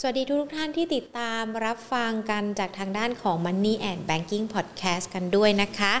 [0.00, 5.94] สวัสดีทุกท่านที่ติดตามรับฟังกันจากทางด้านของ Money and Banking Podcast กันด้วยนะคะ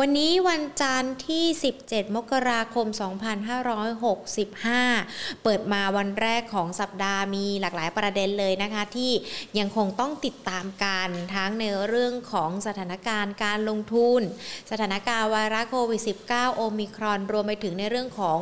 [0.00, 1.44] วันนี้วันจันทร์ที่
[1.80, 2.86] 17 มกราคม
[4.54, 9.12] 2565 เปิดมาวันแรกของสัปดาห์มีหลากหลายประเด็นเลยนะคะ ที่
[9.58, 14.20] ยังคงต้องติดตามกันทั้งในเรื่องของสถานการณ์การลงทุน
[14.70, 18.40] สถานการณ์ไวรัสโควิด -19 โอมิครอนรวมไปถึงในเรื่องของ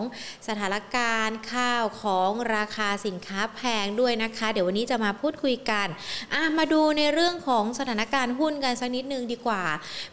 [0.48, 5.86] สถานการณ์ข้าวของราคาสินค้าแพงด้วยนะคะ เดี๋ยววันนี้จะมาพูดคุยกัน
[6.58, 9.62] มาดูในเรื่องของสถานการณ์หุ้นกันสักนิดนึงดีกว่า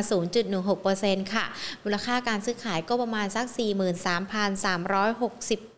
[0.63, 1.45] 0.16%ค่ะ
[1.83, 5.70] มูลค่าการซื้อขายก็ประมาณสัก 43,360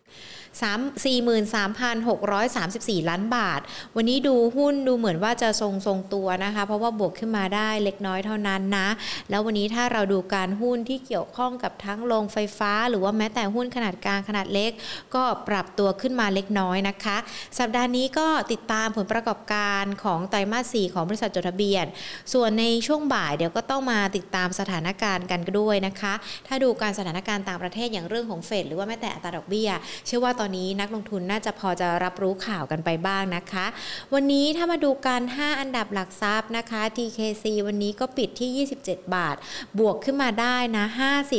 [0.62, 3.59] 43,634 ล้านบาท
[3.95, 8.88] วันนี้ดูหุ้นดูเหมือนว่าจะทรงทรงตัวนะคะ เพราะว่าบวกขึ้นมาได้เล็กน้อยเท่านั้นนะ
[9.30, 14.72] แล้ววันนี้ถ้าเราดูการหุ้นที่เกี่ยวข้องกับทั้งโรงไฟฟ้า หรือว่าแม้แต่หุ้นขนาดกลางขนาดเล็ก
[15.16, 17.17] ก็ปรับตัวขึ้นมาเล็กน้อยนะคะ
[17.59, 21.86] สัปดาห์นี้ก็ติดตามผลประกอบการของไตรมาส 4 ของบริษัทจดทะเบียน
[22.33, 26.14] ส่วนในช่วงบ่ายเดี๋ยวก็ต้องมาติดตามสถานการณ์กันด้วยนะคะ
[26.47, 29.70] ถ้าดูการสถานการณ์ต่างประเทศอย่างเรื่องของเฟดหรือว่าแม้แต่อัตราดอกเบี้ย
[30.08, 33.66] เชื่อว่าตอนนี้นักลงทุนน่าจะพอจะรับรู้ข่าวกันไปบ้างนะคะ
[34.13, 39.36] วันนี้ถ้ามาดูการ 5 อันดับหลักทรัพย์นะคะ TKC วันนี้ก็ปิดที่ 27 บาท
[39.80, 40.86] บวกขึ้นมาได้นะ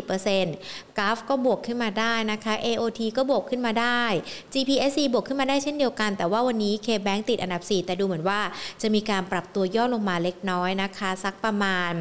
[0.03, 4.03] 50% g a f ก็บวกขึ้นมาได้นะคะ AOT ก็บวกขึ้นมาได้
[4.53, 8.41] GPSC บวกขึ้นมาได้เช่นเดียวกัน แต่ว่าวันนี้ KBank ติดอันดับ 4 แต่ดูเหมือนว่า
[8.83, 11.95] จะมีการปรับตัวย่อลงมาเล็กน้อยนะคะ สักประมาณ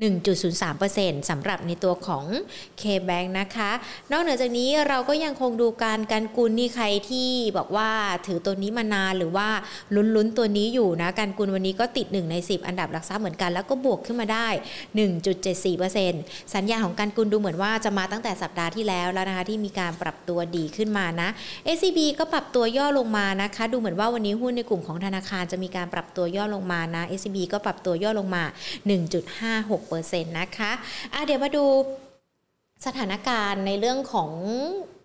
[0.00, 2.24] 1.03%สำหรับในตัวของ
[2.80, 3.70] K-Bank นะคะ
[4.10, 7.90] นอกเหนือจากนี้เราก็ยังคงดูการการกุลนี่ใครที่บอกว่า
[8.26, 9.48] ถือตัวนี้มานานหรือว่า
[9.94, 14.48] ลุ้นๆตัวนี้อยู่นะ การกุลวันนี้ก็ติด 1 ใน 10 อันดับหลักทรัพย์เหมือนกัน แล้วก็บวกขึ้นมาได้
[15.30, 21.28] 1.74%สัญญาของการกุลดูเหมือนว่าจะมาตั้งแต่สัปดาห์ที่แล้วแล้วนะคะที่มีการปรับตัวดีขึ้นมานะ
[21.76, 31.64] SCB ก็ปรับตัวย่อลงมานะคะ ดูเหมือนว่าวันนี้หุ้นในกลุ่มของธนาคารจะมีการปรับตัวย่อลงมานะ SCB ก็ปรับตัวย่อลงมา 1.56 6%นะคะะเดี๋ยวมาดู
[32.86, 34.30] สถานการณ์ในเรื่องของ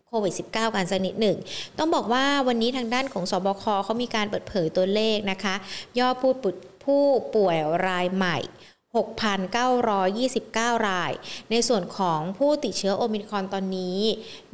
[0.07, 1.37] โควิด -19 กันสักนิดหนึ่ง
[1.77, 5.55] ต้องบอกว่าวันนี้ทางด้านของสบคเขามีการเปิดเผยตัวเลขนะคะ
[5.99, 6.31] ยอดผู้
[6.83, 7.03] ผู้
[7.35, 8.37] ป่วยรายใหม่
[8.97, 11.11] 6,929 ราย
[11.51, 13.99] ในส่วนของผู้ติดเชื้อโอมิครอนตอนนี้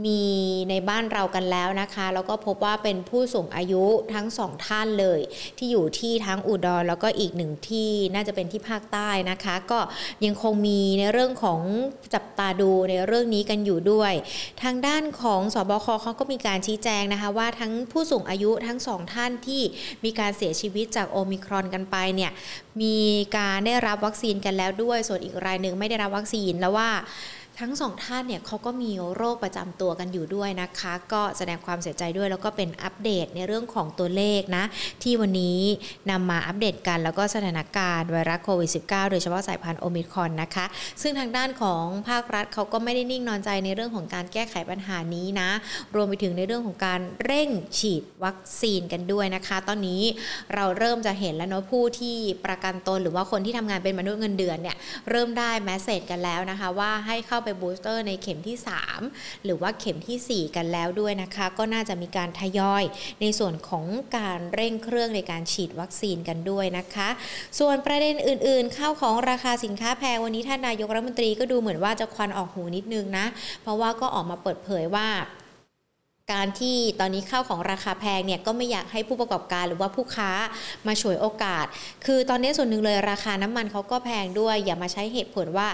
[0.05, 0.21] มี
[0.69, 3.83] ในบ้านเรากันแล้วนะคะ แล้วก็พบว่าเป็นผู้สูงอายุ
[4.13, 5.19] ทั้งสองท่านเลย
[5.57, 9.79] ที่อยู่ที่ทั้งอุดรแล้วก็อีกหนึ่งที่น่าจะเป็นที่ภาคใต้นะคะ ก็
[10.25, 11.59] ยังคงมีในเรื่องของ
[12.13, 14.13] จับตาดูในเรื่องนี้กันอยู่ด้วย
[14.63, 19.61] ทางด้านของสบคเขาก็มีการชี้แจงนะคะว่าทั้งผู้สูงอายุทั้งสองท่านที่
[20.05, 22.31] มีการเสียชีวิตจากโอมิครอนกันไปเนี่ย
[22.81, 22.95] มี
[23.37, 26.89] การได้รับวัคซีนกันแล้วด้วย ส่วนอีกรายหนึ่งไม่ได้รับวัคซีนแล้วว่า
[27.59, 34.65] ทั้งสองท่านเนี่ยเขาก็มีโรคประจำตัวกันอยู่ด้วยนะคะ ก็แสดงความเสียใจด้วยแล้วก็เป็นอัปเดตในเรื่องของตัวเลขนะ
[35.03, 35.59] ที่วันนี้
[36.11, 40.65] นำมาอัปเดตกันแล้วก็สถานการณ์ไวรัสโควิด -19 โดยเฉพาะสายพันธุ์โอมิครอนนะคะ
[41.01, 45.49] ซึ่งทางด้านของภาครัฐเขาก็ไม่ได้นิ่งนอนใจในเรื่องของการแก้ไขปัญหานี้นะ
[45.95, 47.49] รวมไปถึงในเรื่องของการเร่ง
[47.79, 50.01] ฉีดวัคซีนกันด้วยนะคะ ตอนนี้
[50.53, 52.15] เราเริ่มจะเห็นแล้วเนาะผู้ที่
[52.45, 54.77] ประกันตนหรือว่าคนที่ทำงานเป็นมนุษย์เงินเดือนเนี่ย
[55.09, 58.57] เริ่มได้ message กันแล้วนะคะว่าให้เข้าไป booster ในเข็มที่
[58.99, 62.83] 3 หรือว่าเข็มที่ 4 กันแล้วด้วยนะคะ ก็น่าจะมีการทยอย
[63.21, 63.85] ในส่วนของ
[64.17, 67.09] การเร่งเครื่องในการฉีดวัคซีนกันด้วยนะคะ
[67.59, 73.25] ส่วนประเด็นอื่นๆข้าวของราคาสินค้าแพงวันนี้ท่านนายกรัฐมนตรีก็ดูเหมือนว่าจะควันออกหูนิดนึงนะ
[73.61, 75.07] เพราะว่าก็ออกมาเปิดเผยว่า
[76.33, 80.31] การที่ตอนนี้ข้าวของราคาแพงเนี่ยก็ไม่อยากให้ผู้ประกอบการหรือว่าผู้ค้า
[80.87, 81.65] มาฉวยโอกาส
[82.05, 85.67] คือตอนนี้ส่วนหนึ่งเลยราคาน้ำมันเขาก็แพงด้วย อย่ามาใช้เหตุผลว่า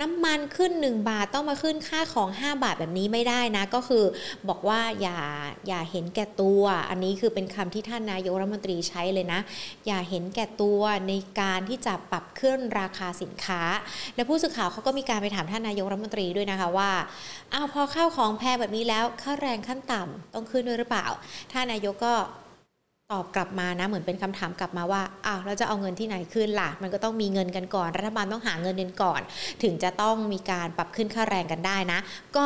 [0.00, 4.04] น้ำมันขึ้น 1 บาทต้องมาขึ้นค่าของ 5 บาทแบบนี้ไม่ได้นะ ก็คือ
[4.48, 5.18] บอกว่าอย่า
[5.68, 9.40] อย่าเห็นแก่ตัว อันนี้คือเป็นคำที่ท่านนายกรัฐมนตรีใช้เลยนะ
[9.86, 13.62] อย่าเห็นแก่ตัวในการที่จะปรับขึ้นราคาสินค้า
[14.14, 16.90] และผู้สื่อข่าวเขาก็มีการไปถามท่านนายกรัฐมนตรีด้วยนะคะว่า
[17.54, 21.06] อ้าวพอข้าวของแพงแบบนี้แล้วค่าแรงขั้นต่ำต้องขึ้นด้วยหรือเปล่า
[21.52, 22.14] ถ้านายกก็
[23.12, 29.20] ตอบกลับมานะเหมือนเป็นคำถามกลับมาว่าอ้าวเราจะเอาเงินที่ไหนขึ้นล่ะ มันก็ต้องมีเงินกันก่อน รัฐบาลต้องหาเงินเดือนก่อน
[29.62, 31.98] ถึงจะต้องมีการปรับขึ้นค่าแรงกันได้นะ
[32.36, 32.44] ก็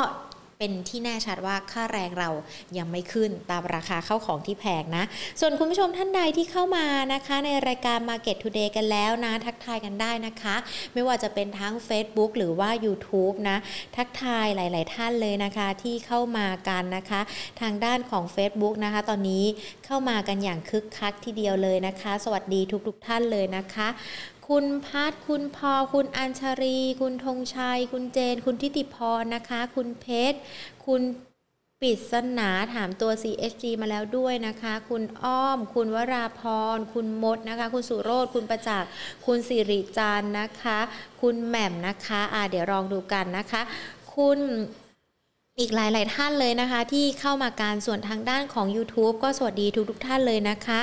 [0.60, 2.30] เป็นที่แน่ชัดว่าค่าแรงเรา
[2.78, 5.04] ยังไม่ขึ้นตามราคาเข้าของที่แพงนะ
[5.40, 10.54] ส่วนคุณผู้ชมท่านใดที่เข้ามานะคะ ในรายการ Market Today กันแล้วนะ ทักทายกันได้นะคะ
[10.94, 13.58] ไม่ว่าจะเป็นทั้ง Facebook หรือว่า YouTube นะ
[13.96, 17.20] ทักทายหลาย ๆ ท่านเลยนะคะที่เข้ามากันนะคะ
[17.60, 19.44] ทางด้านของ Facebook นะคะ ตอนนี้
[19.86, 23.88] เข้ามากันอย่างคึกคักทีเดียวเลยนะคะ สวัสดีทุก ๆ ท่านเลยนะคะ
[24.54, 30.38] คุณพัทคุณพอ คุณอัญชรี คุณธงชัย คุณเจน คุณทิติพรนะคะ คุณเพชร
[30.86, 31.02] คุณ
[31.82, 36.42] ปิดสนาถามตัว CSG มาแล้วด้วยนะคะ คุณอ้อม คุณวราพ
[36.76, 38.90] ร คุณมดนะคะ คุณสุโรธคุณประจักษ์
[39.26, 40.78] คุณสิริจันนะคะ
[41.20, 43.60] คุณแหม่มนะคะอ่าเดี๋ยวลองดูกันนะคะ
[44.14, 44.40] คุณ
[45.58, 50.80] อีกหลาย ๆ ท่านเลยนะคะ ที่เข้ามาการส่วนทางด้านของ YouTube ก็สวัสดีทุกๆท่านเลยนะคะ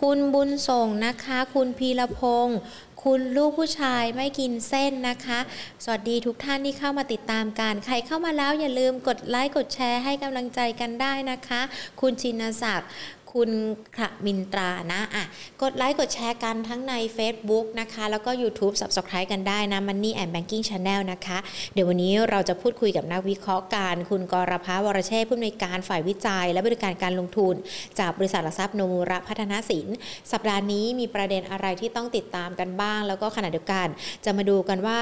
[0.00, 2.58] คุณบุญส่งนะคะ คุณพีรพงศ์
[3.04, 5.38] คุณลูกผู้ชายไม่กินเส้นนะคะ
[5.84, 11.60] สวัสดีทุกท่านที่เข้ามาติดตามการ ใครเข้ามาแล้วอย่าลืมกดไลค์กดแชร์ให้กำลังใจกันได้นะคะ
[12.00, 12.88] คุณชินศักดิ์
[13.32, 13.50] คุณ
[13.98, 15.24] ขมินตรานะอะ
[15.62, 21.38] กดไลค์กดแชร์กันทั้งใน Facebook นะคะ แล้วก็ YouTube Subscribe กันได้นะ Money and Banking Channel นะคะ
[21.74, 27.54] เดี๋ยววันนี้เราจะพูดคุยกับนักวิเคราะห์การ คุณกรพาวรเชษผู้อำนวยการฝ่ายวิจัย และบริการการลงทุน
[27.98, 29.86] จากบริษัทหลักทรัพย์โนมูระพัฒนาสิน
[30.32, 33.86] สัปดาห์นี้มีประเด็นอะไรที่ต้องติดตามกันบ้าง แล้วก็ขณะเดียวกัน
[34.24, 35.00] จะมาดูกันว่า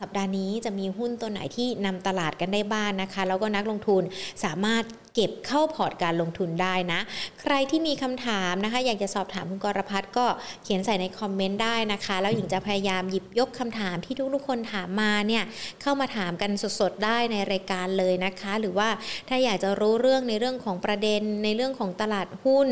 [0.00, 4.02] สัปดาห์นี้จะมีหุ้นตัวไหนที่นำตลาดกันได้บ้างนนะคะ แล้วก็นักลงทุน
[4.44, 4.84] สามารถ
[5.14, 7.00] เก็บเข้าพอร์ตการลงทุนได้นะ
[7.40, 10.26] ใครที่มีคำถามนะคะ อยากจะสอบถามคุณกรพัฒน์ก็
[10.62, 15.44] เขียนใส่ในคอมเมนต์ได้นะคะ แล้วหญิงจะพยายามหยิบยกคำถามที่ทุกๆคนถามมาเนี่ย
[15.82, 18.88] เข้ามาถามกันสดๆได้ในรายการเลยนะคะ หรือว่า
[19.28, 22.68] ถ้าอยากจะรู้เรื่องในเรื่องของประเด็นในเรื่องของตลาดหุ้น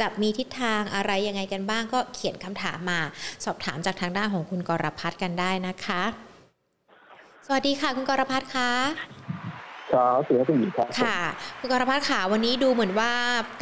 [0.00, 3.00] จะมีทิศทางอะไรยังไงกันบ้างก็เขียนคำถามมา
[3.44, 6.29] สอบถามจากทางด้านของคุณกรพัฒน์กันได้นะคะ
[7.52, 8.70] วัสดีค่ะ คุณกรพัฒน์คะ
[9.92, 11.18] ครับสวัสดีคุณหญิงครับค่ะ
[11.60, 13.12] คุณกรพัฒน์ค่ะวันนี้ดูเหมือนว่า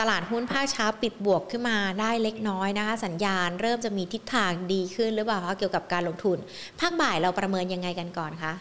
[0.01, 6.39] ตลาดหุ้นภาคเช้าปิดบวกขึ้นมาได้เล็กน้อยนะคะ สัญญาณเริ่มจะมีทิศทางดีขึ้นหรือเปล่าคะเกี่ยวกับการลงทุน
[6.81, 8.53] ภาคบ่ายเราประเมินยังไงกันก่อนคะ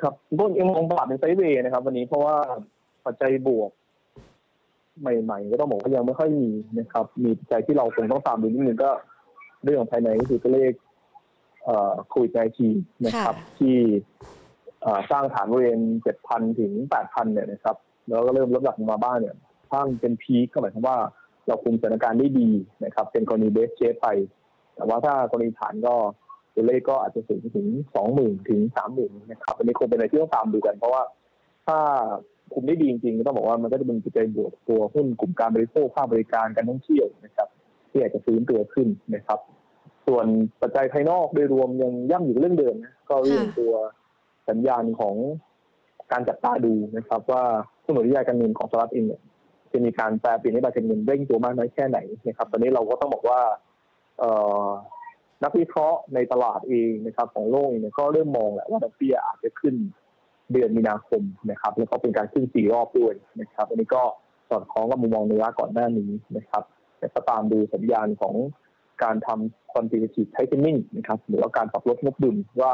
[0.00, 2.36] ครับต้นยังมองตลาดเป็นไซด์เวย์นะครับ วันนี้เพราะว่า
[3.06, 3.70] ปัจจัยบวก
[5.00, 6.48] ใหม่ๆก็ต้องบอกว่ายังไม่ค่อยมี
[6.78, 8.90] นะครับ มีปัจจัยที่เราคงต้องตามดูนิดนึงก็
[9.64, 10.72] เรื่องของภายในก็คือตัวเลข
[12.08, 12.68] โควิดไนที
[13.04, 13.76] นะครับ ที่
[15.10, 17.76] สร้างฐานบริเวณเจ็ดพันถึงแปดพันเนี่ยนะครับ
[18.08, 19.36] แล้วก็เริ่มลดหลักมาบ้างเนี่ย
[19.70, 20.96] ถ้าเป็นพีคก็หมายความว่า
[21.46, 22.50] เราคุมสถานการณ์ได้ดี
[22.84, 24.08] นะครับ เป็นกรณีเบสเชฟไป
[24.74, 25.94] แต่ว่าถ้ากรณีฐานก็
[26.54, 31.02] ตัวเลขก็อาจจะสูงถึงสองหมื่นถึงสามหมื่นนะครับอันนี้คงเป็นอะไรที่ต้องตามดูกัน เพราะว่า
[31.66, 31.78] ถ้า
[32.52, 37.48] คุมได้ดีจริงๆต้องบอกว่ามันก็จะเป็นปัจจัยบวกตัวหุ้นกลุ่มการบริโภคภาคบริการการท่องเที่ยวนะครับ
[37.90, 39.38] ที่อาจจะฟื้นตัวขึ้นนะครับ
[40.06, 40.26] ส่วน
[40.62, 43.74] ปัจจัยภายนอกโดยรวมยังย่ำอยู่เรื่องเดิมนะก็เรื่องตัว
[44.48, 45.14] สัญญาณของ
[46.12, 47.44] การจับตาดูนะครับ ว่า
[47.82, 49.22] ผู้หนุนยายการเงินของสหรัฐเองเนี่ย
[49.72, 51.98] จะมีการแปลเปลี่ยนนโยบายการเงินเร่งตัวมากน้อยแค่ไหน
[52.28, 53.40] นะครับ ตอนนี้เราก็ต้องบอกว่า
[54.18, 54.24] เอ
[55.44, 59.74] นักวิเคราะห์ในตลาดเองนะครับ ของโลกเนี่ยก็เริ่มมองแหละว่าดอกเบี้ยอาจจะขึ้น
[60.52, 64.02] เดือนมีนาคมนะครับ แล้วก็เป็นการขึ้นสี่รอบด้วยนะครับ อันนี้ก็
[64.48, 66.62] สอดคล้องกับมุมมองในระยะก่อนหน้านี้นะครับ
[66.98, 68.34] แต่ก็ตามดูสัญญาณของ
[69.02, 72.72] การทำ quantitative tightening นะครับหรือว่าการปรับลดงบดุลว่า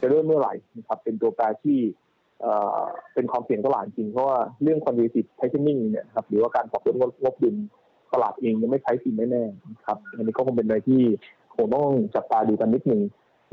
[0.00, 1.78] จะเริ่มเมื่อไหร่นะครับเป็นตัวแปรที่
[3.14, 6.94] เป็นความเสี่ยงตลาดจริงเพราะว่าเรื่อง quantitative tightening เนี่ยครับหรือว่าการปรับลด
[7.24, 7.56] งบดุล
[8.12, 11.02] ตลาดเองยังไม่ใช้จริงแน่ๆนะครับอันนี้ก็คงเป็นอะไรที่
[11.56, 13.02] คงต้องจับตาดูกันนิดนึง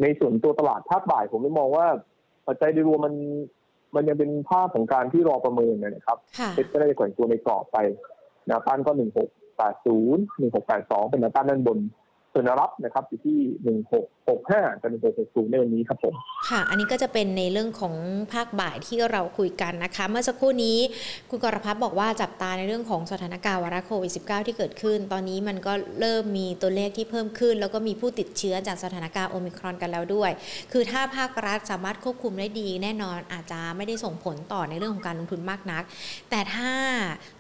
[0.02, 1.88] ในส่วนตัวตลาดภาคบ่ายผมไม่มองว่า
[2.48, 3.16] ปัจจัยโดยรวมมัน
[3.96, 6.18] มันยังเป็นภาพของการที่รอประเมินนะครับ
[6.54, 7.78] เซ็ตก็ได้แกว่งตัวในกรอบไป
[8.50, 11.78] นะต้านก็หนึ่งหกแปดศูนย์หนึ่งหกแปดสองเป็นแนวต้านด้านบน
[12.34, 16.14] ส่วนรับนะครับอยู่ที่หนึ่งหกหกห้ากับหนึ่งหกหกศูนย์ในวันนี้ครับผม
[16.50, 17.96] ค่ะ อันนี้ก็จะเป็นในเรื่องของ
[18.34, 20.78] ภาคบ่ายที่เราคุยกันนะคะ เมื่อสักครู่นี้
[21.30, 30.32] คุณกรพัฒน์บอกว่าจับตาในเรื่องของสถานการณ์วาระโควิด -19 ที่เกิดขึ้น ตอนนี้มันก็เริ่มมีตัวเลขที่เพิ่มขึ้น แล้วก็มีผู้ติดเชื้อจากสถานการณ์โอมิครอนกันแล้วด้วย
[30.72, 35.84] คือถ้าภาครัฐสามารถควบคุมได้ดี แน่นอนอาจจะไม่ได้ส่งผลต่อในเรื่องของการลงทุนมากนัก
[36.30, 36.72] แต่ถ้า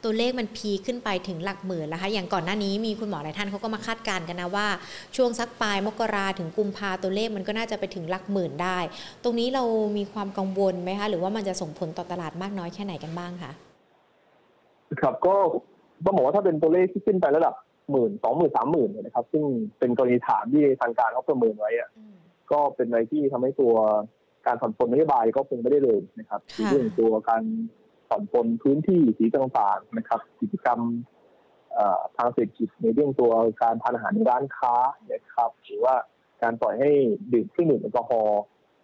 [0.03, 4.67] ตัวเลขมันพีขึ้นไปถึงหลักหมื่นนะคะอย่างก่อนหน้านี้มีคุณหมอหลายท่านเขาก็มาคาดการณ์กันนะว่า
[5.15, 8.79] ช่วงสักปลายมกราถึงกุมภาตัวเลขมันก็น่าจะไปถึงหลักหมื่นได้
[9.23, 9.63] ตรงนี้เรา
[9.97, 13.51] มีความกังวลไหมคะ หรือว่ามันจะส่งผลต่อตลาดมากน้อยแค่ไหนกันบ้างคะ
[15.01, 15.35] ครับก็
[16.05, 17.55] ต้องบอกว่าถ้าเป็นตัวเลขที่ขึ้นไประดับ
[17.91, 19.43] หมื่นสองหมื่นสามหมื่นนะครับ ซึ่ง
[19.79, 21.89] เป็นกรณีฐานที่ทางการเขาประเมินไว้อะ
[22.51, 23.73] ก็เป็นอะไรที่ทำให้ตัว
[24.47, 27.43] การผ่อนปลนนโยบายก็คงไม่ได้เลยนะครับเรื่องตัวการ
[28.09, 30.79] ผ่อนปลนพื้นที่สีต่างๆนะครับ กิจกรรม
[32.17, 34.73] ทางเศรษฐกิจในเรื่องตัวการทานอาหารในร้านค้า
[35.11, 35.95] นะครับหรือว่า
[36.43, 36.91] การปล่อยให้
[37.33, 38.41] ดื่มเครื่องดื่มแอลกอฮอล์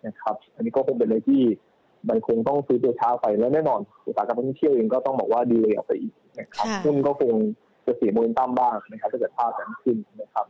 [0.08, 1.42] นะครับ อันนี้ก็คงเป็นอะไรที่
[2.10, 7.34] มันคงต้องซื้อตัวช้าไปแล้วแน่นอนอุตสาหกรรมท่องเที่ยวเองก็ต้องบอกว่าดีเลยออกไปอีกนะครับหุ้นก็คง
[7.86, 10.46] จะเสียโมเมนตัมบ้างนะครับถ้าเกิดภาพนั้นขึ้นนะครับ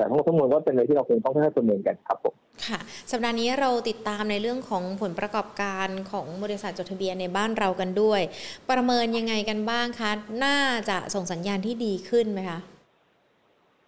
[0.00, 2.34] แต่ทั้งหมดทั้งมวลก็เป็นอะไรที่เราคงต้องให้ประเมินกันครับผม
[2.66, 2.78] ค่ะ
[3.10, 8.20] สัปดาห์นี้เราติดตามในเรื่องของผลประกอบการของบริษัทจดทะเบียนในบ้านเรากันด้วย
[8.70, 10.10] ประเมินยังไงกันบ้างคะ
[10.44, 10.58] น่า
[10.90, 12.58] จะส่งสัญญาณที่ดีขึ้นไหมคะ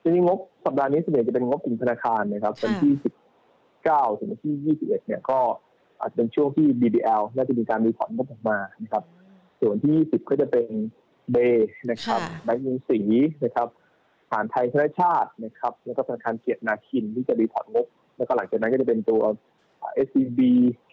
[0.03, 2.93] จริงงบสัปดาห์นี้ส่วนใหญ่จะเป็นงบกลุ่มธนาคารนะครับวันที่
[3.57, 5.39] 19ถึงวันที่21เนี่ยก็
[6.01, 9.05] อาจจะเป็นช่วงที่ BBL น่าจะมีการ report งบออกมานะครับ
[9.61, 10.69] ส่วนที่20ก็จะเป็น
[11.33, 11.37] เบ
[11.91, 13.01] นะครับแบงก์ยิงสี
[13.45, 13.69] นะครับ
[14.33, 17.87] ทหารไทยธนชาตนะครับแล้วก็ธนาคารเกียรตินาคินที่จะ report งบ
[18.17, 19.23] แล้วก็หลังจากนั้นก็จะเป็นตัว
[20.07, 20.41] SCB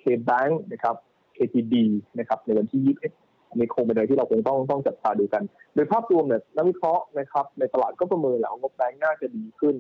[0.01, 0.96] KBank นะครับ
[1.38, 1.74] KTB
[2.19, 5.43] นะครับในวันที่21อันนี้คงเป็นอะไรที่เราคงต้องต้องจับตาดูกัน
[5.74, 9.75] โดยภาพรวมเนี่ยนักวิเคราะห์นะครับในตลาดก็ประเมินแล้วงบแบงก์น่าจะดีขึ้น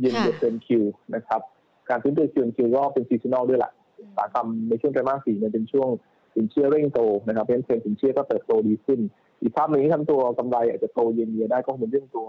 [0.00, 0.82] เย็นเดือนคิว
[1.14, 1.40] นะครับ
[1.88, 3.72] การซื้อเดือนคิวคิวก็เป็นซีซันอลด้วยแหละ
[4.16, 5.88] สาหกรรมในช่วงไตรมาสสี่เนี่ยเป็นช่วง
[6.34, 9.00] สินเชื่อเร่งโตนะครับเพราะฉะนั้นสินเชื่อก็เติบโตดีขึ้น
[9.40, 12.26] อีกภาพหนึ่งที่ทำตัวกำไรอาจจะโตเย็นเยียได้ก็คงเป็นเรื่องตัว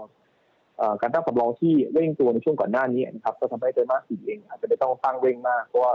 [1.00, 5.94] การตั้งสำรองที่เร่งตัวในช่วงก่อนหน้านี้นะครับก็ทำให้ไตรมาสสี่เองอาจจะไม่ต้องสร้างเร่งมาก เพราะว่า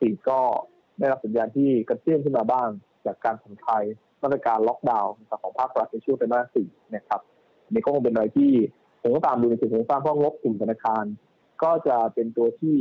[0.00, 0.40] สี่ก็
[0.98, 2.68] ได้รับสัญญาณที่กระเตื้องขึ้นมาบ้าง
[3.06, 3.84] จากการผ่อนคลาย
[4.22, 5.12] มาตรการล็อกดาวน์
[5.42, 7.20] ของภาครัฐในช่วงไตรมาสสี่นะครับ
[7.70, 8.52] นี่ก็คงเป็นอะไรที่
[9.02, 11.04] ผมก็ตามดูในสิ่งของสร้างพราะงบกลุ่มธนาคาร
[11.62, 12.76] ก็จะเป็นตัวที่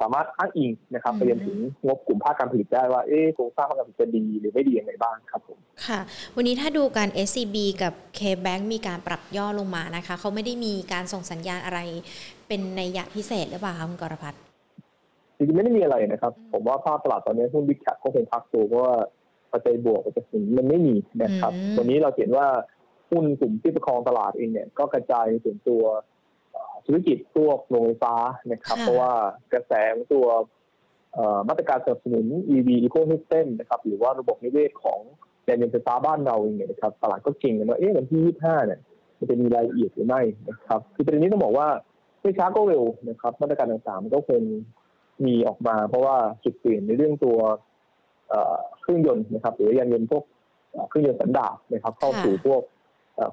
[0.00, 6.00] สามารถอ้างอิงนะครับไปยังถึงงบกลุ่มภาคการผลิตได้ว่าเอ๊โครงสร้างภาคการผลิตจะดีหรือไม่ดีอย่างไรบ้างครับผมค่ะ
[6.36, 11.80] วันนี้ถ้าดูการ SCB กับ KBank มีการปรับย่อลงมานะคะเขาไม่ได้มีการส่งสัญญาณอะไร
[12.48, 14.40] เป็นในยะพิเศษหรือเปล่าคะคุณกรพัฒน์
[15.36, 18.96] จริงๆไม่ได้มีอะไรนะครับ ผมว่าภาพตลาดตอนนี้หุ้นบิ๊กแคปก็คงพักตัวเพราะว่า
[19.52, 22.46] ปัจจัยบวกปัจจัยสินมันไม่มีนะครับวันนี้เราเห็นว่า
[23.10, 25.82] หุ้นกลุ่มที่ประคองตลาดเองเนี่ยก็กระจายในส่วนตัว
[26.90, 28.14] ธุรกิจพวกโรงไฟฟ้า
[28.52, 29.12] นะครับ เพราะว่า
[29.52, 30.26] กระแสของตัว
[31.48, 35.00] มาตรการสนับสนุน EV ecosystem นะครับหรือว่าระบบนิเวศของ
[35.48, 38.80] ยานยนต์ไฟฟ้าบ้านเราเองเนี่ยนะครับตลาดก็เก่งกันว่าเอ๊ะวันที่ 25 เนี่ย
[39.18, 41.68] มันจะมีรายละเอียดหรือไม่นะครับคือประเด็นนี้ต้องบอกว่า
[42.22, 44.42] ไม่ช้าก็เร็วนะครับ มาตรการต่างๆมันก็คง
[45.26, 47.38] มีออกมา เพราะว่าจุดเปลี่ยนในเรื่องตัว
[48.80, 50.24] เครื่องยนต์นะครับ หรือยานยนต์พวก
[50.88, 52.62] เครื่องยนต์สันดาปนะครับ เข้าสู่พวก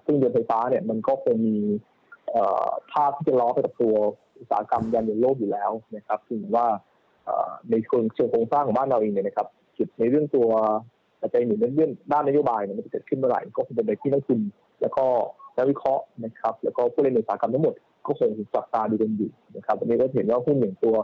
[0.01, 1.57] เครื่องยนต์ไฟฟ้าเนี่ยมันก็คงมี
[2.91, 3.95] ภาพที่จะล้อไปกับตัว
[4.39, 6.67] อุตสาหกรรมยานยนต์โลกอยู่แล้วนะครับถึงว่า
[7.69, 10.47] ในเชิงเชิงโครงสร้างของบ้านเราเองเนี่ยนะครับจุดในเรื่องตัว
[11.21, 14.39] ปัจจัยหนึ่งเรื่องด้านนโยบายเนี่ยมันจะเกิดขึ้นเมื่อไหร่ก็คงเป็นไปที่นักลงทุน
[14.81, 15.05] แล้วก็
[15.57, 17.75] นักวิเคราะห์นะครับ แล้วก็ผู้เล่นในอุตสาหกรรมทั้งหมด
[18.07, 20.95] ก็คงจับตาดูกันอยู่นะครับวันนี้ก็เห็นว่าหุ้นอย่างตัว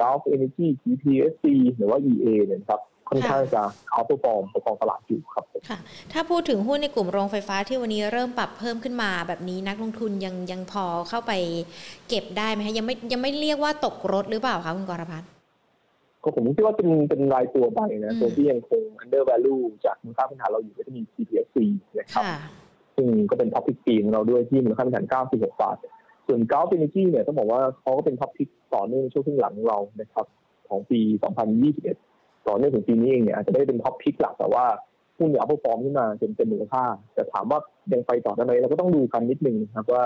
[0.00, 1.44] Gulf Energy GPSC
[1.76, 5.78] หรือว่า EA เนี่ยครับ ค่อนข้างจะ outperform ประคองตลาดอยู่ครับค่ะ
[6.12, 11.32] ถ้าพูดถึงหุ้นในกลุ่มโรงไฟฟ้าที่วันนี้เริ่มปรับเพิ่มขึ้นมาแบบนี้นักลงทุนยังยังพอเข้าไป
[12.08, 15.28] เก็บได้ไหมคะยังไม่ยังไม่เรียกว่าตกรถหรือเปล่าคะคุณกรพัฒน์
[16.22, 21.56] ก็ผมคิดว่าเป็นเป็นรายตัวไปนะตัวที่ยังคง under value จากมูลค่าพื้นฐานเราอยู่ก็จะมี GPSC
[21.98, 22.24] นะครับ
[22.96, 25.76] ซึ่งก็เป็น top pick ปีของเราด้วยที่มูลค่าพื้นฐาน96บาท
[26.26, 30.26] ส่วน Gulf Energy เนี่ยต้องบอกว่าเขาก็เป็น top pick ต่อเนื่องช่วงครึ่งหลังของเรานะครับ
[30.68, 31.00] ของปี
[31.58, 32.07] 2021
[32.48, 34.64] ต่อเนื่องถึงปีนี้เองเนี่ยอาจจะไม่ได้เป็น top pick หลักแต่ว่า
[35.18, 37.58] หุ้นเนี่ย outperform ขึ้นมาจนเต็มมูลค่า แต่ถามว่า
[37.92, 40.04] ยังไปต่อได้ไหมเราก็ต้องดูกันนิดนึงนะครับว่า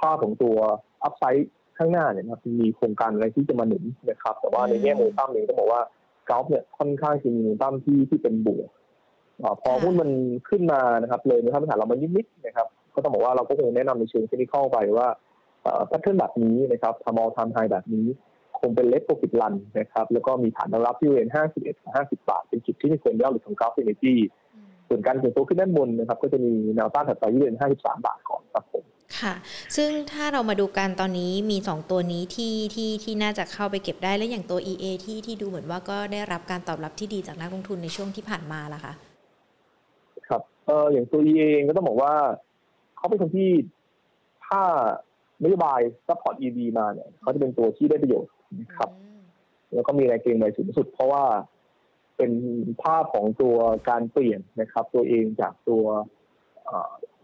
[0.00, 0.56] ภาพของตัว
[1.04, 5.82] อัพไซด์ข้างหน้าเนี่ยนะมีโครงการอะไรที่จะมาหนุนนะครับ แต่ว่าในแง่โมตั้มเองต้องบอกว่า
[6.28, 8.68] กราฟเนี่ยค่อนข้างจะมีโมตั้มที่ที่เป็นบวก
[9.62, 10.10] พอหุ้นมัน
[10.48, 15.08] ขึ้นมานะครับ เลยนะครับฐานเรามานิดๆนะครับ ก็ต้องบอกว่าเราก็คงแนะนำในเชิงเทคนิคไปว่า
[15.86, 18.06] แพทเทิร์นแบบนี้นะครับทำมอลทำไฮแบบนี้
[18.60, 24.14] คงเป็นเล็กโปรฟิตลันนะครับแล้วก็มีฐานรับที่เรน51 50 บาท เป็นจุดที่มีคนย่อหรือของกราฟเอเนจี
[24.88, 28.84] ส่วนการเก็นตัวขึ้นด้านบนนะครับก็จะมีแนวต้านถัดไปที่เรน53 บาทก่อนครับผม
[29.20, 29.34] ค่ะ
[29.76, 38.92] ซึ่งถ้าเรามาดูกันตอนนี้มี 2 ตัวนี้ที่ที่ที่น่าจะเข้าไปเก็บได้และอย่างตัว EA ที่ที่ดูเหมือนว่าก็ได้รับการตอบรับที่ดีจากนักลงทุนในช่วงที่ผ่านมาล่ะคะ
[40.28, 42.14] ครับเอออย่างตัว EA เองก็ต้องบอกว่า
[42.96, 43.50] เขาเป็นคนที่
[44.46, 44.62] ถ้า
[45.42, 48.37] นโยบาย support EV มาเนี่ยเขาจะเป็นตัวที่ได้ประโยชน์นะ
[48.76, 48.90] ครับ
[49.74, 51.24] แล้วก็มีแรงเก็งไว้สูงสุด เพราะว่า
[52.16, 52.30] เป็น
[52.82, 53.56] ภาพของตัว
[53.88, 55.84] การเปลี่ยนนะครับ ตัวเองจากตัว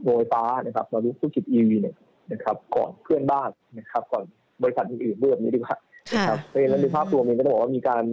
[0.03, 1.97] โรงไฟฟ้านะครับมาดูธุรกิจ EV เนี่ย
[2.33, 4.25] นะครับ ก่อนเพื่อนบ้านนะครับ ก่อน
[4.63, 5.77] บริษัทอื่นๆด้วยแบบนี้ดีกว่า
[6.15, 8.05] นะครับเพราะฉะนั้นในภาพรวมนี้ก็ต้องบอกว่ามีการ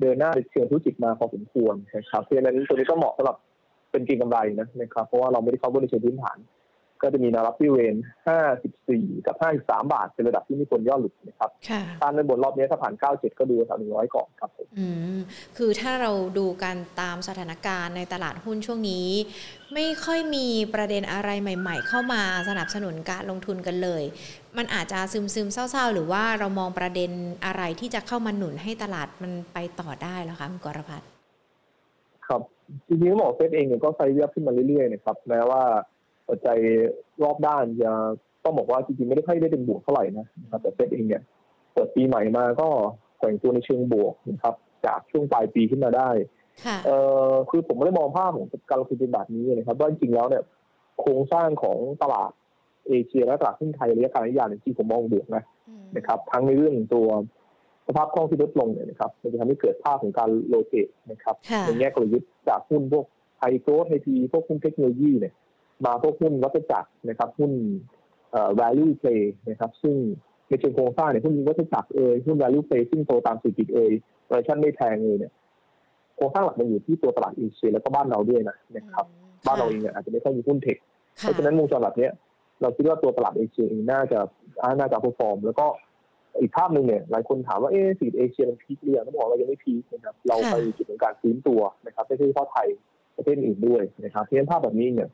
[0.00, 3.36] เดินหน้าในเชิงธุรกิจมาพอสมควรนะครับเพราะฉะนั้นตัวนี้ก็เหมาะสำหรับ
[3.90, 6.38] เป็นเก็งกำไรนะครับ เพราะว่าเราไม่ได้เข้าบริษัทพื้นฐาน
[7.02, 7.96] ก็จะมีแนวรับที่เวน
[8.60, 11.50] 54 กับ 53 บาท เป็นระดับที่ไม่ควรย่อหลุดนะครับ
[12.02, 15.18] ตามในบนรอบนี้ถ้าผ่าน 97 ก็ดูแถว100 ก่อนครับผมอืม
[15.56, 19.06] คือถ้าเราดูกันตามสถานการณ์ในตลาดหุ้นช่วงนี้
[19.74, 24.02] ไม่ค่อยมีประเด็นอะไรใหม่ ๆ เข้ามาสนับสนุนการลงทุนกันเลย
[24.56, 27.10] มันอาจจะซึมซึมเศร้าๆ หรือว่าเรามองประเด็น
[27.46, 31.08] อะไรที่จะเข้ามาหนุนให้ตลาดมันไปต่อได้แล้วคะคุณกรพัฒน์
[32.26, 32.42] ครับ
[32.88, 35.62] จริงๆต้องบอกเซตเองเนี่ยก็ไซด์เวียขึ้นมาเรื่อยๆนะครับแม้ว่า
[36.32, 36.58] ปัจจัย
[37.22, 37.90] รอบด้านจะ
[38.44, 41.22] ต้องบอกว่าจริงๆไม่ได้ค่อยได้เป็นบวกเท่าไหร่นะครับแต่เซตเองเนี่ย
[41.72, 42.68] เปิดปีใหม่มาก็
[43.18, 44.54] แกว่งตัวในเชิงบวกนะครับ
[44.86, 46.10] จากช่วงปลายปีขึ้นมาได้
[46.66, 46.96] ค่ะเอ่
[47.30, 50.42] อคือผมไม่ได้มองภาพของการลงทุนเป็นแบบนี้นะครับว่าจริงๆแล้วเนี่ย
[51.00, 52.30] โครงสร้างของตลาด
[52.88, 57.06] เอเชียและตลาดหุ้นไทยระยะกลางระยะยาวเนี่ยจริงๆผมมองบวกนะอืมนะครับ ทั้งในเรื่องของตัว
[57.86, 63.04] สภาพคล่องที่ลดลงเนี่ยนะครับมันจะทำให้เกิดภาพของการโลเกตนะครับค่ะในแง่กลยุทธ์จากหุ้นพวก
[63.38, 65.32] ไฮโกรดไฮทีพวกหุ้นเทคโนโลยีเนี่ย
[65.84, 67.52] มาพวกหุ้นวัฏจักรนะครับหุ้น
[68.32, 69.96] เอ่อ value play นะครับ ซึ่ง
[70.48, 73.92] ในเชิงโครงสร้างเนี่ยหุ้นวัฏจักรเอ่ยหุ้น value play ซึ่งโตตามเศรษฐกิจเอ่ย
[74.30, 75.32] valuation ไม่แพงเลยเนี่ย
[76.16, 79.06] โครงสร้างหลักมันอยู่ที่ตัวตลาดเอเชียแล้วก็บ้านเราด้วยนะนะครับ
[79.46, 80.76] บ้านเราเองเนี่ยอาจจะไม่ค่อยมีหุ้นเทค
[81.18, 82.12] เพค่ะราะฉะนั้นวงจรแบบเนี้ย
[82.60, 84.18] เราคิดว่าตัวตลาดเอเชียเองน่าจะ
[84.78, 85.66] น่าจะ perform แล้วก็
[86.40, 92.66] อีกภาพหนึ่งเนี่ยหลายคนถามว่าเอ๊ะสีเอเชียมัน peak หรือยังต้องบอกเรายังไม่ peak นะครับเราไปจุดของการฟื้นตัวนะครับไม่ใช่เฉพาะไทย
[93.16, 95.08] ประเทศอื่นด้วยนะครับเพราะฉะนั้นภาพแบบนี้เนี่ย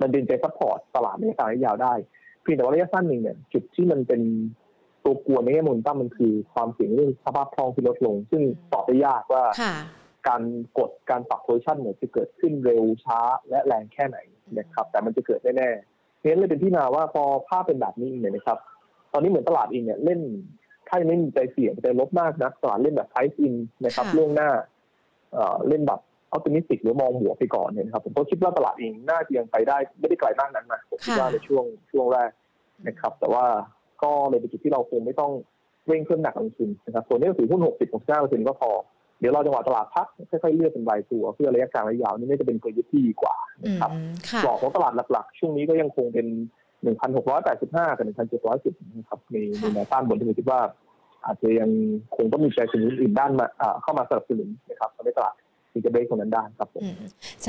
[0.00, 1.94] มันเป็นปัจจัย support ตลาดในระยะกลางระยะยาวได้
[2.42, 4.20] เพียงแต่ว่าระยะสั้นหนึ่งเนี่ยจุดที่มันเป็น
[5.04, 8.42] ตัวกวนในแง่มุมตั้มมันคือความเสี่ยงเรื่องสภาพคล่องที่ลดลง ซึ่ง
[8.72, 9.74] ตอบได้ยากว่าค่ะ
[10.28, 10.42] การ
[10.78, 14.18] กดการปรับ position เนี่ยจะเกิดขึ้นเร็วช้าและแรงแค่ไหน
[14.58, 18.58] นะครับ แต่มันจะเกิดแน่ๆเพราะฉะนั้นเลยเป็นที่มาว่าพอภาพเป็นแบบนี้เนี่ยนะครับ
[19.12, 20.20] ตอนนี้เหมือนตลาดเองเนี่ยเล่น
[20.88, 23.54] ถ้ายังไม่มีปัจจัยเสี่ยงปัจจัยลบมากนะตลาดเล่นแบบ price in
[23.84, 24.50] นะครับค่ะล่วงหน้า
[25.32, 26.00] เอ่อเล่นแบบ
[26.32, 32.30] อัลติมิสติกหรือมองบวกไปก่อนเนี่ยนะครับผมก็คิดว่าตลาดเองน่าจะยังไปได้ไม่ได้ไกลมากนักนะผมคิดว่าในช่วงช่วงแรก
[32.86, 33.44] นะครับ แต่ว่า
[34.02, 35.32] ก็เลยเป็นจุดที่เราคงไม่ต้อง
[35.86, 38.70] เร่งเครื่องหนักลงทุนนะครับส่วนนี้ก็ถือหุ้น 60 69ก็พอ
[39.20, 43.34] เดี๋ยวเราจังหวะตลาดพักค่อยๆเลือกเป็นรายตัว เพื่อระยะกลางระยะยาวนี่น่าจะเป็นกลยุทธ์ที่ดีกว่า
[43.64, 46.26] อืนะครับมค่ะกรอบของตลาดหลักๆ ช่วงนี้ก็ยังคงเป็น
[46.84, 48.06] 1,685 กับ
[48.46, 50.60] 1,710นะครับในในแนวต้านบนที่ผมคิดว่า
[51.24, 51.70] อาจจะยัง
[52.16, 55.34] คงต้องมีใจสนับสนุนอื่นด้านมาอ่าเข้ามาสนับสนุนนะครับทำให้ตลาด
[55.72, 56.94] ถึงจะเบรกตรงนั้นได้ครับผมอืม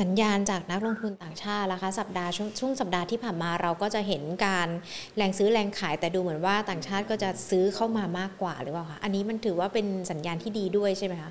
[0.00, 4.68] สัญญาณจากนักลงทุนต่างชาติล่ะคะ สัปดาห์ช่วงช่วงสัปดาห์ที่ผ่านมาเราก็จะเห็นการ
[5.16, 11.30] แรงซื้อแรงขาย แต่ดูเหมือนว่าต่างชาติก็จะซื้อเข้ามามากกว่าหรือเปล่าคะอันนี้มันถือว่าเป็นสัญญาณที่ดีด้วยใช่ไหมคะ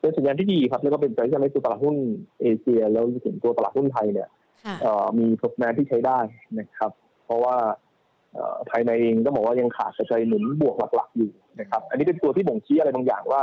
[0.00, 1.96] เป็นสัญญาณที่ดีครับ แล้วก็เป็นสัญญาณให้ตัวตลาดหุ้น
[2.40, 4.28] เอเชีย แล้วถึงตัวตลาดหุ้นไทยเนี่ย
[4.66, 6.18] ค่ะเอ่อมีผลงานที่ใช้ได้
[6.58, 6.90] นะครับ
[7.24, 7.56] เพราะว่า
[8.34, 13.42] เอ่อภายในเองก็บอกว่ายังขาดปัจจัยหนุนบวกหลัก ๆ อยู่นะครับ อันนี้เป็นตัวที่บ่งชี้อะไรบางอย่างว่า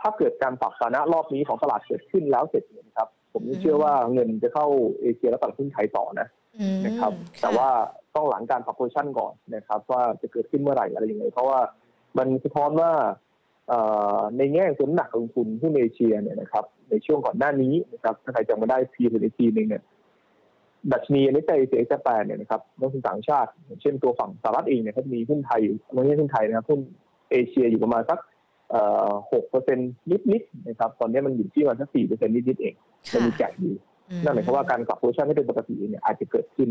[0.00, 4.66] ถ้าเกิดการปรับฐานะรอบนี้ของตลาดเกิดขึ้นแล้วเสร็จเนี่ยนะครับ ผมยังเชื่อว่าเงินจะเข้า
[5.00, 6.26] เอเชียและตลาดหุ้นไทยต่อนะ
[6.60, 7.68] อืมนะครับะแต่ว่า
[8.14, 11.58] ต้องหลังการปรับโพซิชั่นก่อนนะครับ ว่าจะเกิดขึ้นเมื่อไหร่อะไรยังไงเพราะว่า
[12.18, 12.90] มันสะท้อนว่า
[13.68, 13.80] เอ่
[14.18, 19.82] อในแง่ของน้ำหนักลงทุนหุ้นเอเชียเนี่ยนะครับ ในช่วงก่อนหน้านี้นะครับถ้าใครจำมาได้พีถึงทีนึงเนี่ย
[20.92, 25.60] ดัชนีอันนี้ใจเสียจะแปลเนี่ยนะครับนักลงทุนต่างชาติอย่างเช่นตัวฝั่งสหรัฐเองเนี่ยเขาจะมีหุ้นไทย
[25.94, 26.80] ไม่ใช่หุ้นไทยนะครับหุ้น
[27.30, 28.18] เอเชียอยู่ประมาณสัก
[29.32, 29.92] หกเปอร์เซ็นต์
[30.32, 32.74] นิดๆนะครับตอนนี้มันอยู่ที่ประมาณสักสี่เปอร์เซ็นต์นิดๆเอง
[33.12, 33.74] มันมีแจกอยู่
[34.10, 36.70] อืนั่นหมายความว่าการปรับ position ให้เป็นปกติเนี่ยอาจจะเกิดขึ้น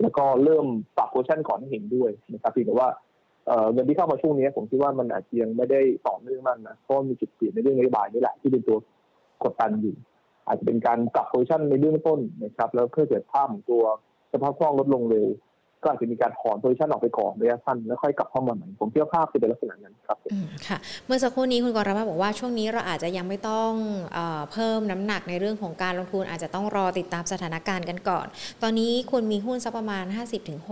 [0.00, 2.88] แล้วก็เริ่มปรับ position ก่อนให้เห็นด้วยนะครับเพียงแต่ว่า
[3.46, 8.78] เอ่อเงินที่เข้ามาช่วงนี้ผมคิดว่ามันอาจจะยังไม่ได้ต่อเนื่องมากนะเพราะว่ามีจุดเปลี่ยนในเรื่องนโยบายนี่แหละที่เป็นตัว
[9.44, 9.94] กดดันอยู่
[10.46, 13.82] อาจจะเป็นการปรับโพซิชันในเรื่องต้นนะครับ แล้วเพื่อเกิดภาพของตัว
[14.32, 15.26] สภาพคล่องลดลงเร็ว
[15.86, 23.72] ก็อาจจะมีการถอนโพซิชันออกไปก่อนระยะสั้นแล้วค่อยกลับเข้ามาใหม่ผมคิดว่าภาพจะเป็นลักษณะนั้นครับผมอืมค่ะ เมื่อสักครู่นี้คุณกรภาพบอกว่าช่วงนี้เราอาจจะยังไม่ต้อง
[24.12, 28.26] เออเพิ่มน้ำหนักในเรื่องของการลงทุนอาจจะต้องรอติดตามสถานการณ์กันก่อน
[28.62, 30.04] ตอนนี้ควรมีหุ้นสักประมาณ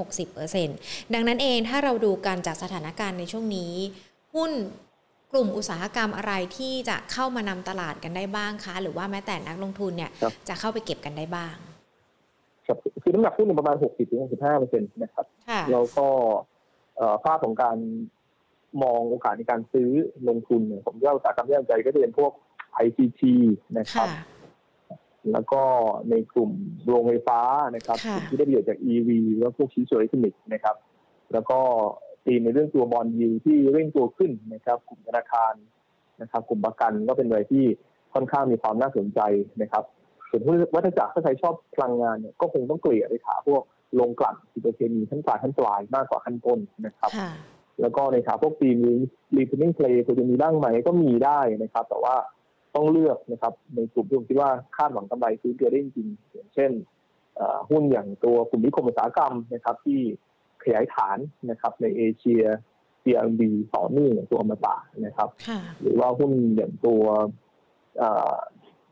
[0.02, 3.72] 50-60%ดังนั้นเองถ้าเราดูกันจากสถานการณ์ในช่วงนี้
[4.36, 4.52] หุ้น
[5.32, 11.56] กลุ่มอุตสาหกรรมอะไรที่จะเข้ามานำตลาดกันได้บ้างคะ หรือว่าแม้แต่นักลงทุนเนี่ยครับจะเข้าไปเก็บกันได้บ้าง
[12.66, 13.76] ครับคือน้ำหนักหุ้นเนี่ยประมาณ
[14.18, 16.06] 60-65เปอร์เซ็นต์นะครับค่ะแล้วก็
[16.96, 17.76] เอ่อภาพของการ
[18.82, 19.90] มองโอกาสในการซื้อ
[20.28, 22.32] ลงทุนเนี่ยผมว่าอุตสาหกรรมที่น่าสนใจก็จะเป็นพวก
[22.84, 23.22] ICT
[23.78, 24.08] นะครับ
[24.88, 24.96] ค่ะ
[25.32, 25.62] แล้วก็
[26.10, 26.50] ในกลุ่ม
[26.86, 27.40] โรงไฟฟ้า
[27.76, 30.76] นะครับค่ะที่ได้ประโยชน์จาก EV แล้วพวกชิ้นส่วนอิเล็กทรอนิกส์นะครับ
[31.32, 31.58] แล้วก็
[32.26, 35.54] ตีมในเรื่องตัว bond yield ที่เร่งตัวขึ้นนะครับ กลุ่มธนาคาร
[36.20, 37.64] นะครับ กลุ่มประกันก็เป็นอะไรที่
[38.14, 39.20] ค่อนข้างมีความน่าสนใจ
[39.62, 39.84] นะครับ
[40.34, 43.62] ส่วนหุ้นวัฏจักรถ้าใครชอบพลังงานเนี่ยก็คงต้องเกลี่ยไปขาพวก
[43.94, 47.30] โรงกลั่นปิโตรเคมีขั้นปลายขั้นปลายมากกว่าขั้นต้นนะครับค่ะ
[47.80, 48.76] แล้วก็ในขาพวก theme
[49.36, 52.16] reopening play ควรจะมีบ้างไหมก็มีได้นะครับ แต่ว่า
[52.74, 56.70] ต้องเลือกนะครับ ในกลุ่มที่ผมคิดว่าคาดหวังกำไรซื้อเกินได้จริงๆอย่างเช่น
[57.36, 60.00] เอ่อหุ้นอย่างตัวกลุ่มนิคมอุตสาหกรรมนะครับ ที่
[60.64, 61.18] ขยายฐาน
[61.50, 62.42] นะครับ ในเอเชีย
[63.02, 63.40] CRB
[63.76, 67.02] ต่อเนื่องอย่างตัวอมตะนะครับค่ะหรือว่าหุ้นอย่างตัว
[67.98, 68.34] เอ่อ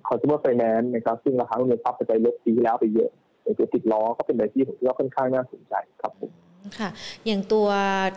[0.08, 3.10] consumer finance นะครับซึ่งราคาเงินทรัพย์ปัจจัยลดปีที่แล้วไปเยอะ
[3.42, 6.30] อย่างตัวติดล้อก็เป็นอะไรที่ผมคิดว่าค่อนข้างน่าสนใจครับผม
[6.78, 6.90] ค่ะ
[7.26, 7.68] อย่างตัว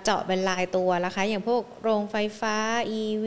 [0.04, 2.56] เจาะเป็นลายตัวล่ะคะ อย่างพวกโรงไฟฟ้า
[3.02, 3.26] EV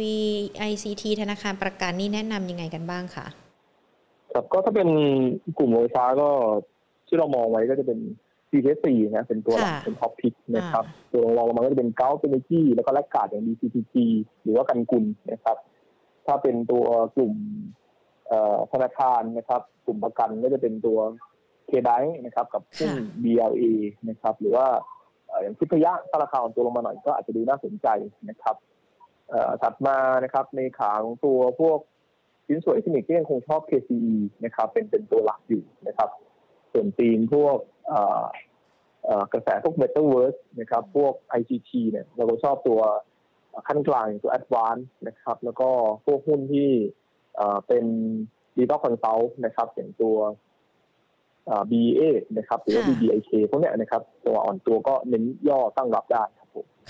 [0.70, 3.26] ICT ธนาคารประกันนี่แนะนำยังไงกันบ้างคะ
[4.32, 4.88] ครับก็ถ้าเป็น
[5.58, 6.28] กลุ่มโรงไฟฟ้าก็
[7.06, 7.98] ที่เรามองไว้ก็จะเป็น
[8.50, 13.94] CTC นะเป็นตัวหลักค่ะเป็น top pick นะครับ ตัวรองลงมาก็จะเป็นเกลเอเนจีแล้วก็แลกกาดอย่าง DCTG
[14.42, 15.56] หรือว่า GUNKUL นะครับ
[16.26, 16.84] ถ้าเป็นตัว
[17.16, 17.34] กลุ่ม
[17.76, 17.77] เอ่อ
[18.72, 20.98] ธนาคารนะครับ กลุ่มประกันก็จะเป็นตัว
[21.66, 23.64] เคบ n นะครับ กับหุ้นค่ะ BLA
[24.08, 24.66] นะครับ หรือว่า
[25.26, 27.86] เอ่ออย่างทิพยะถ้าราคาอ่อนตัวลงมาหน่อยก็อาจจะดูน่าสนใจ
[28.30, 28.56] นะครับ
[29.28, 31.78] เอ่อถัดมานะครับ ในขาของตัวพวก
[32.46, 36.10] ชิ้นส่วนอิเล็กทรอนิกส์ก็ยังคงชอบ KCE นะครับ เป็นเป็นตัวหลักอยู่นะครับ
[36.72, 37.56] ส่วนธีมพวก
[37.88, 38.22] เอ่อ
[39.04, 42.80] เอ่อกระแสพวก Metaverse นะครับ พวก ICT เนี่ยเราก็ชอบตัว
[43.68, 45.68] ขั้นกลางอย่างตัว Advance นะครับ แล้วก็
[46.06, 46.70] พวกหุ้นที่
[47.66, 47.84] เป็น
[48.56, 50.16] digital consult นะครับอย่างตัว
[51.46, 52.02] เอ่อ BA
[52.38, 56.24] นะครับหรือว่า BBIK พวกเนี้ยนะครับ ตัวอ่อนตัวก็เน้นย่อตั้งรับได้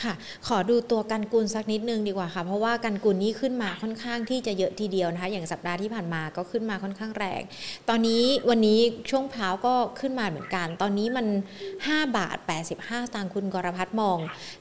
[0.04, 0.14] ค่ะ
[0.48, 7.42] ขอดูตัวกันกุลสักนิดนึงดีกว่าค่ะ เพราะว่ากันกุลนี่ขึ้นมาค่อนข้างที่จะเยอะทีเดียวนะคะ อย่างสัปดาห์ที่ผ่านมาก็ขึ้นมาค่อนข้างแรง
[7.88, 8.80] ตอนนี้วันนี้
[9.10, 11.26] ช่วงเช้าก็ขึ้นมาเหมือนกัน ตอนนี้มัน
[11.72, 14.18] 5 บาท 85สตางค์คุณกรพัฒน์มอง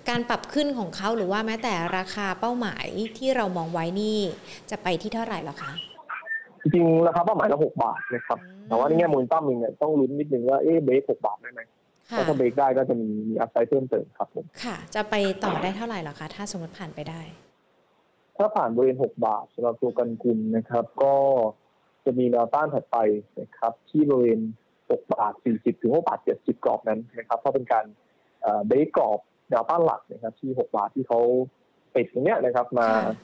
[0.09, 2.85] การปรับขึ้นของเขาหรือว่าแม้แต่ราคาเป้าหมาย
[3.17, 4.19] ที่เรามองไว้นี่
[4.69, 5.71] จะไปที่เท่าไหร่หรอคะ
[6.61, 11.61] จริงราคาเป้าหมายเราหกบาทนะครับแต่ว่าในแง่มูลตั้มเองเนี่ยต้องลุ้นนิดนึงว่าเอ๊ะเบรกหกบาทได้ไหม
[12.11, 17.21] ค่ะถ้าเบรกได้ก็จะมีมีอัพไซด์เพิ่มเติมครับผมค่ะ จะไปต่อได้เท่าไหร่หรอคะ ถ้าสมมติผ่านไปได้
[18.37, 21.15] ถ้าผ่านบริเวณหกบาทสำหรับตัวกันกุลนะครับ ก็
[22.05, 22.97] จะมีแนวต้านถัดไป
[23.39, 24.41] นะครับ ที่บริเวณ
[24.89, 27.85] หกบาทสี่สิบถึงหกบาทเจ็ดสิบกรอบนั้นนะครับเพราะเป็นการ
[28.41, 31.19] เอ่อเบรกกรอบแนวต้านหลักนะครับ ที่หกบาทที่เขา
[31.95, 33.15] ปิดตรงเนี้ยนะครับ มาค่ะ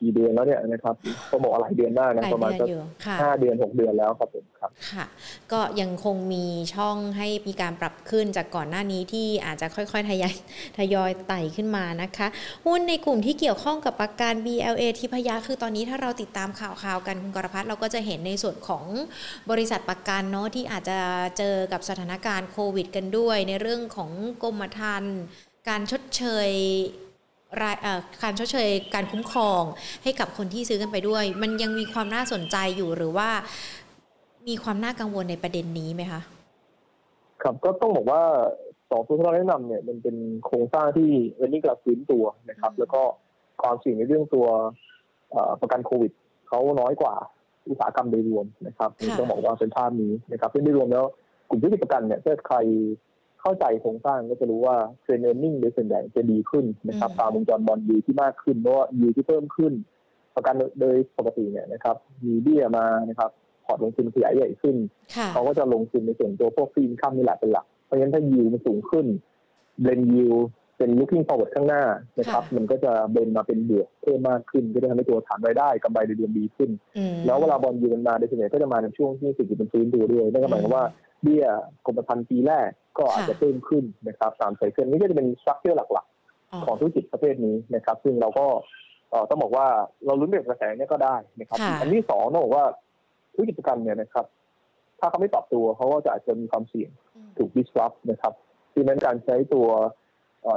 [0.00, 0.94] กี่เดือนแล้วเนี่ยนะครับ
[1.30, 5.04] ต้องบอกว่าหลายเดือนมากหนะลายประมาณเดือนสักอยู่ค่ะห้าเดือนหกเดือนแล้วครับผมครับค่ะ
[5.52, 10.34] ก็ยังคงมีช่องให้มีการปรับขึ้นจากก่อนหน้านี้ที่อาจจะค่อยๆทยอย
[10.78, 12.26] ทยอยไต่ขึ้นมานะคะ
[12.66, 18.84] หุ้นในกลุ่มที่เกี่ยวข้องกับประกัน BLA ทิพยาคือตอนนี้ถ้าเราติดตามข่าวข่าวๆกันคุณกรพัฒน์เราก็จะเห็นในส่วนของ
[19.50, 20.98] บริษัทประกันเนาะที่อาจจะ
[21.38, 24.10] เจอกับสถานการณ์โควิด กันด้วย ในเรื่องของ
[24.42, 25.16] กรมธรรม์
[25.68, 27.07] การชดเชยรายเอ่อ
[28.22, 29.62] การชดเชยการคุ้มครอง
[30.02, 33.28] ให้กับคนที่ซื้อกันไปด้วย มันยังมีความน่าสนใจอยู่หรือว่า
[34.48, 36.20] มีความน่ากังวลในประเด็นนี้ไหมคะ
[37.42, 38.22] ครับก็ต้องบอกว่า
[38.90, 43.02] สองตัวที่เราแนะนำเนี่ยมันเป็นโครงสร้างที่เรนนี่กลับฟื้นตัวนะครับอืมแล้วก็
[43.62, 44.46] ความเสี่ยงในเรื่องตัว
[45.30, 46.12] เอ่อประกันโควิด
[46.48, 47.14] เขาน้อยกว่า
[47.68, 51.04] อุตสาหกรรมโดยรวมนะครับนี่ต้องบอกว่าเป็นภาพนี้นะครับซึ่งโดยรวมแล้ว
[51.48, 52.58] กลุ่มธุรกิจประกันเนี่ยถ้าใคร
[53.40, 59.72] เข้าใจโครงสร้างก็จะรู้ว่า trend earning โดยส่วนใหญ่จะดีขึ้นนะครับตามวงจร bond yield ที่มากขึ้นเพราะว่ายูที่เพิ่มขึ้น
[60.34, 63.30] ประกันโดยปกติเนี่ยนะครับ มีเบี้ยมานะครับ
[63.64, 64.76] พอร์ตลงทุนขยายใหญ่ขึ้น
[65.16, 69.06] ค่ะเขาก็จะลงทุนในส่วนตัวพวก fixed income นี่แหละเป็นหลัก เพราะฉะนั้นถ้ายิวมันสูงขึ้น
[69.82, 70.34] เบนยิว
[70.76, 71.82] เป็น looking forward ข้างหน้า
[72.18, 80.84] นะครับค่ะมันก็จะ blend มาเป็นบวกเพิ่มมากขึ้น ก็จะทำให้ตัวฐานรายได้กำไรโดยรวมดีขึ้นอืมแล้วเวลา bond yield มันมาโดยส่วนใหญ่ก็จะมาในช่วงที่เศรษฐกิจมันฟื้นตัวด้วยนั่นก็หมายความว่า
[81.22, 81.46] เบี้ย
[81.86, 86.06] กรมธรรม์ปีแรกก็อาจจะเพิ่มขึ้นนะครับตาม cycle นี่ก็จะเป็น structure หลัก
[86.52, 88.46] อ๋อๆของธุรกิจประเภทนี้นะครับ ซึ่งเราก็
[89.10, 89.66] เอ่อต้องบอกว่า
[90.06, 92.66] เราลุ้นแบบกระแสเนี้ยก็ได้นะครับค่ะอันที่สองต้องบอกว่า
[93.34, 94.26] ธุรกิจประกันเนี่ยนะครับ
[95.00, 98.32] ถ้าเขาไม่ปรับตัวเขาก็จะอาจจะมีความเสี่ยงอืมถูก disrupt นะครับ
[98.74, 99.66] ดังนั้นการใช้ตัว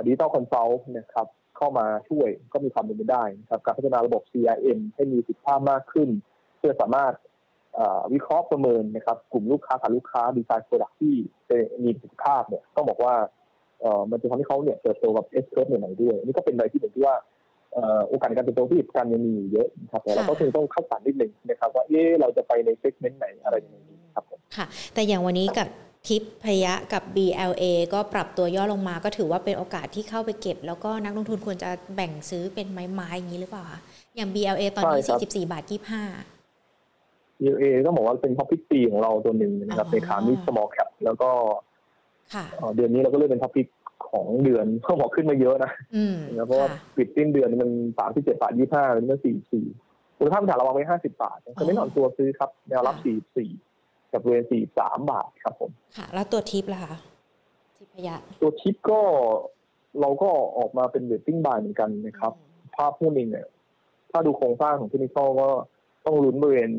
[0.05, 6.09] digital consult นะครับ เข้ามาช่วยก็มีความเป็นไปได้นะครับ การพัฒนาระบบ CRM ให้มีประสิทธิภาพมากขึ้น
[6.57, 7.30] เพื่อสามารถเอ่อ
[8.13, 11.13] วิเคราะห์ประเมินนะครับ กลุ่มลูกค้าฐานลูกค้า design product ที่
[11.83, 13.13] มีประสิทธิภาพเนี่ยต้องบอกว่า
[13.81, 17.15] เอ่อมันจะทำให้เขาเนี่ยเติบโตกับ S-curve ใหม่ๆด้วยอันนี้ก็เป็นอะไรที่ผมคิดว่า
[17.73, 25.67] เอ่อโอกาสในการเติบโตที่การยังมีอยู่เยอะนะครับแต่เราก็คงต้องคัดสรรนิดนึงนะครับว่าเอ๊ะเราจะไปใน segment ไหนอะไรยังไงดีครับผมค่ะ แต่อย่างวันนี้กับ
[26.07, 33.79] ทิพยะกับ BLA ก็ปรับตัวย่อลงมาก็ถือว่าเป็นโอกาสที่เข้าไปเก็บ แล้วก็นักลงทุนควรจะแบ่งซื้อเป็นไม้ๆอย่างนี้หรือเปล่าคะ
[34.15, 35.63] อย่าง BLA ตอนนี้ใช่ครับ44 บาท
[36.05, 36.40] 25
[37.49, 41.29] UA ต้องบอกว่าเป็น top pick ของเราตัวหนึ่งนะครับอ๋อในขานี้ small cap แล้วก็
[42.33, 43.67] ค่ะเอ่อเดือนนี้เราก็เลือกเป็น top pick
[44.11, 49.65] ของเดือนเขาบอกขึ้นมาเยอะนะอืมนะเพราะว่าค่ะปิดสิ้นเดือนมันสามสิบเจ็ดบาทยี่ห้าเป็นเมื่อสี่สี่
[50.17, 53.49] มูลค่าพื้นฐานเราวางไว้ห้าสิบบาทก็ไม่นอนตัวซื้อครับแนวรับสี่สี่
[54.13, 56.95] บริเวณสี่สามบาทครับผมค่ะ แล้วตัวทิปล่ะคะ
[57.77, 58.99] ทิพยะตัวชิปก็
[60.01, 62.33] เราก็ออกมาเป็น waiting buy เหมือนกันนะครับ
[62.75, 63.47] ภาพหุ้นเองเนี่ย
[64.11, 65.47] ถ้าดูโครงสร้างของเทคนิคก็
[66.05, 66.71] ต้องลุ้นบริเวณ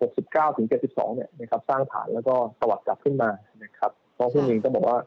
[0.00, 3.30] 69 ถึง 72 เนี่ยนะครับสร้างฐานแล้วก็ตวัดกลับขึ้นมา
[3.64, 4.98] นะครับเพราะหุ้นเองต้องบอกว่า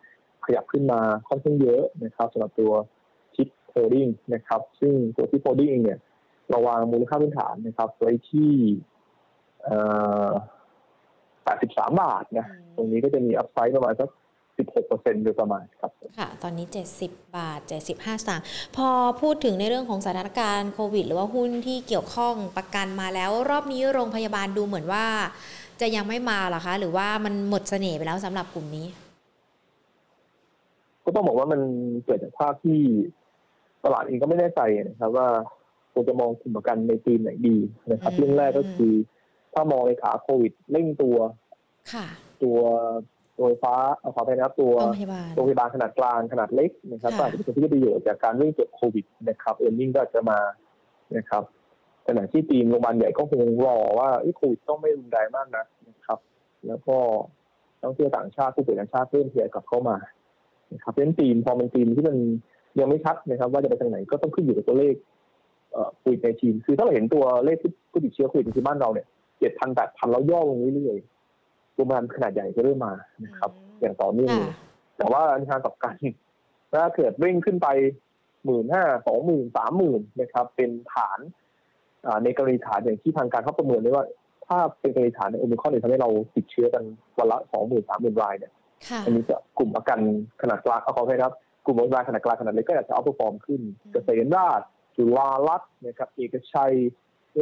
[0.45, 2.71] ขยับขึ้นมาค่อนข้างเยอะนะครับสำหรับตัว
[3.35, 5.99] TIP Holding นะครับซึ่งตัว TIP Holding เองเนี่ย
[6.49, 8.51] เราวางมูลค่าพื้นฐานนะครับไว้ที่
[9.63, 9.77] เอ่
[10.27, 10.29] อ
[11.45, 14.09] 83 บาทนะตรงนี้ก็จะมีอัพไซด์ประมาณสัก
[14.59, 16.65] 16%โดยประมาณครับค่ะ ตอนนี้
[16.99, 18.45] 70 บาท 75สตางค์
[18.75, 18.87] พอ
[19.21, 25.05] พูดถึงในเรื่องของสถานการณ์โควิด หรือว่าหุ้นที่เกี่ยวข้องประกันมาแล้ว รอบนี้โรงพยาบาลดูเหมือนว่า
[25.81, 28.87] จะยังไม่มาหรอคะ หรือว่ามันหมดเสน่ห์ไปแล้วสำหรับกลุ่มนี้
[31.03, 31.61] ก็ต้องบอกว่ามัน
[32.05, 32.79] เกิดจากภาพที่
[33.83, 35.27] ตลาดเองก็ไม่แน่ใจนะครับว่า
[35.93, 37.57] ควรจะมองกลุ่มประกันในทีมไหนดี
[37.91, 38.93] นะครับอืมเรื่องแรกก็คือ
[39.53, 41.17] ถ้ามองในขาโควิดเร่งตัว
[41.93, 42.07] ค่ะ
[42.43, 42.57] ตัว
[43.39, 50.39] ตัวไฟฟ้าเอาขอไปนะครับตัวโรงพยาบาลโรงพยาบาลขนาดกลางขนาดเล็กนะครับค่ะก็อาจจะเป็นที่ได้ประโยชน์จากการเร่งเก็บโควิดนะครับเออร์เน็งก็อาจจะมา
[51.17, 51.43] นะครับ
[52.07, 56.19] ขณะที่ทีมโรงพยาบาลใหญ่ก็คงรอว่าเอ้ยโควิดต้องไม่รุนแรงมากนะนะครับ
[56.67, 56.95] แล้วก็
[57.79, 59.97] นักท่องเที่ยวต่างชาติผู้ป่วยต่างชาติเริ่มทยอยกลับเข้ามา
[60.73, 62.17] นะครับเพราะฉะนั้นทีมพอเป็นทีมที่มัน
[62.79, 64.95] ยังไม่ชัดนะครับ ว่าจะไปทางไหนก็ต้องขึ้นอยู่กับตัวเลข
[65.71, 67.57] เอ่อโควิดในทีมคือถ้าเราเห็นตัวเลข
[67.91, 69.07] ผู้ติดเชื้อโควิดในบ้านเราเนี่ย
[69.39, 70.97] เจ็ดพันแปดพันแล้วย่อลงเรื่อย
[71.79, 72.93] ๆโรงพยาบาลขนาดใหญ่จะเริ่มมา
[73.25, 74.55] นะครับ อย่างต่อเนื่องค่ะเลย
[74.97, 75.95] แต่ว่าในทางกลับกัน
[76.73, 77.67] ถ้าเกิดเร่งขึ้นไป
[78.45, 81.19] หมื่นห้าสองหมื่นสามหมื่นนะครับ เป็นฐาน
[82.07, 84.05] อ่าในกรณีฐานอย่างที่ทางการเขาประเมินไว้ว่า
[84.47, 86.83] ถ้าเป็นกรณีฐานในโอมิครอนเนี่ยทำให้เราติดเชื้อกัน
[87.17, 88.53] วันละสองหมื่นสามหมื่นรายเนี่ย
[88.89, 89.99] ค่ะอันนี้จะกลุ่มประกัน
[90.41, 91.33] ขนาดกลางเอาขอให้ครับ
[91.65, 93.61] กลุ่มโรงพยาบาลขนาดกลางขนาดเล็กก็อาจจะเอาพอฟอร์มขึ้น
[93.91, 94.61] เกษมราช
[94.95, 96.73] จุฬารัตน์นะครับ เอกชัย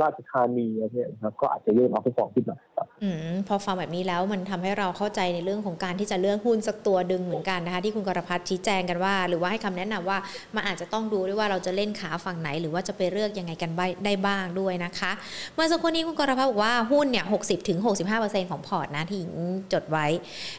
[0.02, 10.18] ราชธานีอะไรเนี่ยนะครับก็อาจจะเริ่มเอาพอฟอร์มขึ้นมาครับอืมพอฟังแบบนี้แล้วมันทำให้เราเข้าใจในเรื่องของการที่จะเลือกหุ้นสักตัวดึงเหมือนกันนะคะที่คุณกรพัฒน์ชี้แจงกันว่า หรือว่าให้คำแนะนำว่า
[10.56, 13.72] มันอาจจะต้องดูด้วยว่าเราจะเล่นขาฝั่งไหน หรือว่าจะไปเลือกยังไงกัน
[14.06, 15.12] ได้บ้างด้วยนะคะ
[15.56, 17.80] เมื่อสักครู่นี้คุณกรพัฒน์บอกว่าหุ้นเนี่ย60ถึง
[18.16, 19.34] 65%ของพอร์ตนะที่หญิง
[19.74, 20.06] จดไว้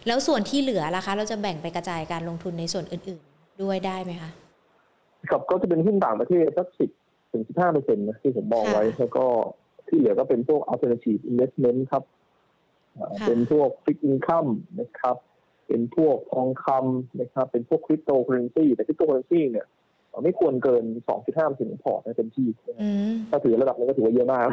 [0.07, 4.31] แล้วส่วนที่เหลือล่ะคะ เราจะแบ่งไปกระจายการลงทุนในส่วนอื่น ๆ ด้วยได้ไหมคะ
[5.31, 6.91] ครับก็จะเป็นหุ้นต่างประเทศสักสิบ
[7.39, 9.25] ถึงสิบห้าเปอร์เซ็นต์นะที่ผมมองไว้ แล้วก็
[9.89, 12.05] ที่เหลือก็เป็นพวก alternative investment ครับ
[12.99, 15.17] อ่าค่ะเป็นพวก fixed income นะครับ
[15.67, 19.67] เป็นพวกทองคำนะครับ เป็นพวก cryptocurrency แต่ cryptocurrency เนี่ย
[20.09, 20.85] เอ่อไม่ควรเกิน
[21.17, 24.45] 2.5เปอร์เซ็นต์ของพอร์ตนะเต็มที่นะครับอืมถ้าถือระดับนี้ก็ถือว่าเยอะมาก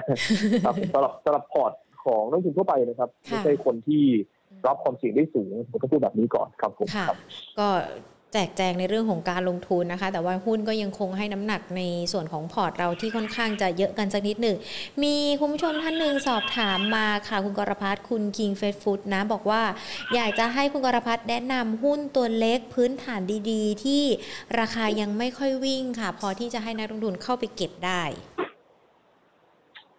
[0.66, 1.74] ครับสำหรับสำหรับพอร์ต
[2.06, 4.04] ของนักลงทุนทั่วไปนะครับค่ะไม่ใช่คนที่
[4.68, 7.18] รับความเสี่ยงได้สูงผมก็พูดแบบนี้ก่อนครับผมค่ะครับ
[7.60, 7.68] ก็
[8.15, 14.58] แจกแจงในเรื่องของการลงทุนนะคะ แต่ว่าหุ้นก็ยังคงให้น้ำหนักในส่วนของพอร์ตเราที่ค่อนข้างจะเยอะกันสักนิดหนึ่ง
[15.04, 19.62] มีคุณผู้ชมท่านหนึ่งสอบถามมาค่ะ คุณกรพัฒน์คุณ King f a s t Food นะ บอกว่า
[20.14, 23.22] อยากจะให้คุณกรพัฒน์แนะนำหุ้นตัวเล็กพื้นฐาน
[23.52, 24.04] ดีๆ ที่
[24.60, 28.04] ราคายังไม่ค่อยวิ่งค่ะ พอที่จะให้นักลงทุนเข้าไปเก็บได้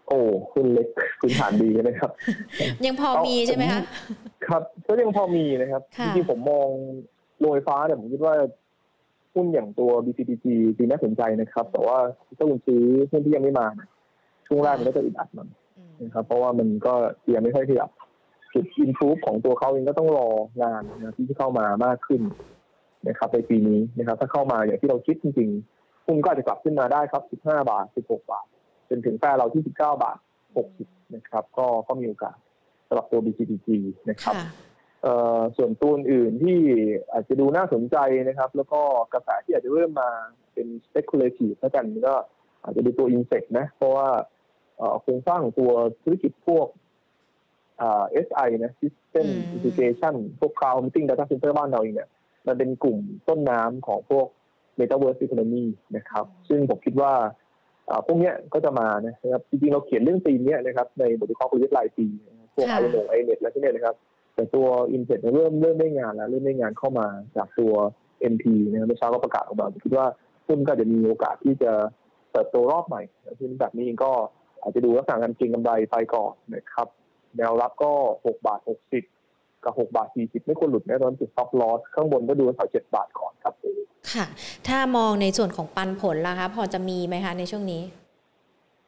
[0.09, 0.21] โอ้
[0.53, 0.89] หุ้นเล็ก
[1.21, 2.11] พื้นฐานดีนะครับ
[2.87, 3.83] ยังพอมีใช่ไหมคะ
[4.47, 6.69] ครับก็ยังพอมีนะครับค่ะจริงๆผมมอง
[7.39, 8.35] โรงไฟฟ้าเนี่ยผมคิดว่า
[9.35, 10.47] หุ้นอย่างตัว BCDG
[10.77, 11.99] จริงน่าสนใจนะครับ แต่ว่า
[12.37, 13.89] ถ้าคุณซื้อหุ้นที่ยังไม่มาเนี่ย
[14.47, 16.95] ช่วงแรกมันก็จะอึดอัดหน่อยอืมนะครับ เพราะว่ามันก็
[17.35, 17.91] ยังไม่ค่อยขยับ
[18.55, 20.29] จุดอินฟูของตัวเขาเองก็ต้องรอ
[20.63, 22.23] งานนะที่เข้ามามากขึ้น
[23.09, 28.47] นะครับในปีนี้นะครับ ถ้าเข้ามาอย่างที่เราคิดจริงๆหุ้นก็อาจจะกลับขึ้นมาได้ครับ 15 บาท 16 บาท
[28.89, 30.19] จนถึงแฟเราที่ 19 บาท
[30.67, 32.37] 60 นะครับ ก็ก็มีโอกาส
[32.89, 33.69] สำหรับตัว BCDG
[34.11, 34.66] นะครับค่ะเอ่อ
[35.57, 36.61] ส่วนตัวอื่นที่
[37.13, 37.97] อาจจะดูน่าสนใจ
[38.29, 38.81] นะครับ แล้วก็
[39.13, 40.11] กระแสที่อาจจะเริ่มมา
[40.55, 42.15] เป็น speculative แล้วกันก็
[42.63, 44.09] อาจจะดูตัว insect นะ เพราะว่า
[44.79, 45.71] เอ่อโครงสร้างของตัว
[46.03, 46.67] ธุรกิจพวก
[47.81, 52.09] อ่า SI นะ System อืม Integration พวก Cloud Computing Data Center บ้านเราเองเนี่ย
[52.47, 54.27] มันเป็นกลุ่มต้นน้ำของพวก
[54.79, 55.65] Metaverse Economy
[55.97, 57.13] นะครับ ซึ่งผมคิดว่า
[57.89, 63.97] อ่าพวกเนี้ยก็จะมานะครับ จริงๆ เราเขียนเรื่องธีมเนี้ยนะครับ ในบทวิเคราะห์กลยุทธ์รายปีนะครับพวกค่ะไอโนไอเน็ตแล้วที่เนี่ยนะครับ
[64.37, 67.73] แต่ตัวอินเ t เริ่มเริ่มได้งานแล้วเริ่มได้งานเข้ามาจากตัว
[68.33, 70.07] NP นะครับเมื่อเช้าก็ประกาศออกมาผมคิดว่า
[70.47, 71.73] หุ้นก็อาจจะมีโอกาสที่จะ
[72.33, 73.03] เติบโตรอบใหม่
[73.41, 74.11] หุ้นแบบนี้เองก็
[74.63, 76.89] อาจจะดูลักษณะการเก็งกำไรไปก่อนนะครับ
[77.37, 77.93] แนวรับก็
[78.25, 78.61] 6 บาท
[79.13, 83.55] 60 กับ 6 บาท 40 ไม่ควรหลุดแน่นอนจุด stop loss ข้างบนก็ดูแถว7บาทก่อนครับ
[84.13, 84.27] ค่ะ
[84.69, 87.83] ถ้ามองในส่วนของปันผลล่ะคะพอจะมีไหมคะในช่วงนี้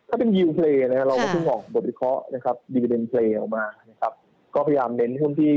[0.09, 4.13] ถ้าเป็น yield play นะเราก็ค่ะเพิ่งออกบทวิเคราะห์นะครับ dividend play ออกมานะครับ
[4.59, 5.55] ก็พยายามเน้นหุ้นที่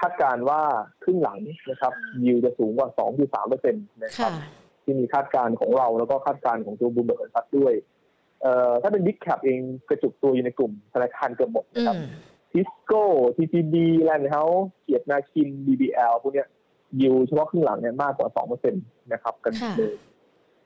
[0.00, 0.60] คาดการณ์ว่า
[1.02, 1.38] ครึ่งหลัง
[1.70, 1.92] นะครับ
[2.24, 4.46] yield จะสูงกว่า 2.3เปอร์เซ็นต์นะครับค่ะ
[4.84, 7.72] ที่มีคาดการณ์ของเราแล้วก็คาดการณ์ของตัวบูมเบิร์กซัดด้วย
[8.42, 12.06] เอ่อถ้าเป็น Big Cap เองกระจุกตัวอยู่ในกลุ่มธนาคารเกือบหมดอืนะครับม
[12.52, 13.02] ทิสโก้
[13.36, 16.48] TTB แลนด์เฮาส์เกียรตินาคิน BBL พวกเนี้ย
[17.00, 18.28] ยิวเฉพาะครึ่งหลังเนี่ยมากกว่า
[18.60, 19.94] 2%นะครับกันค่ะเลย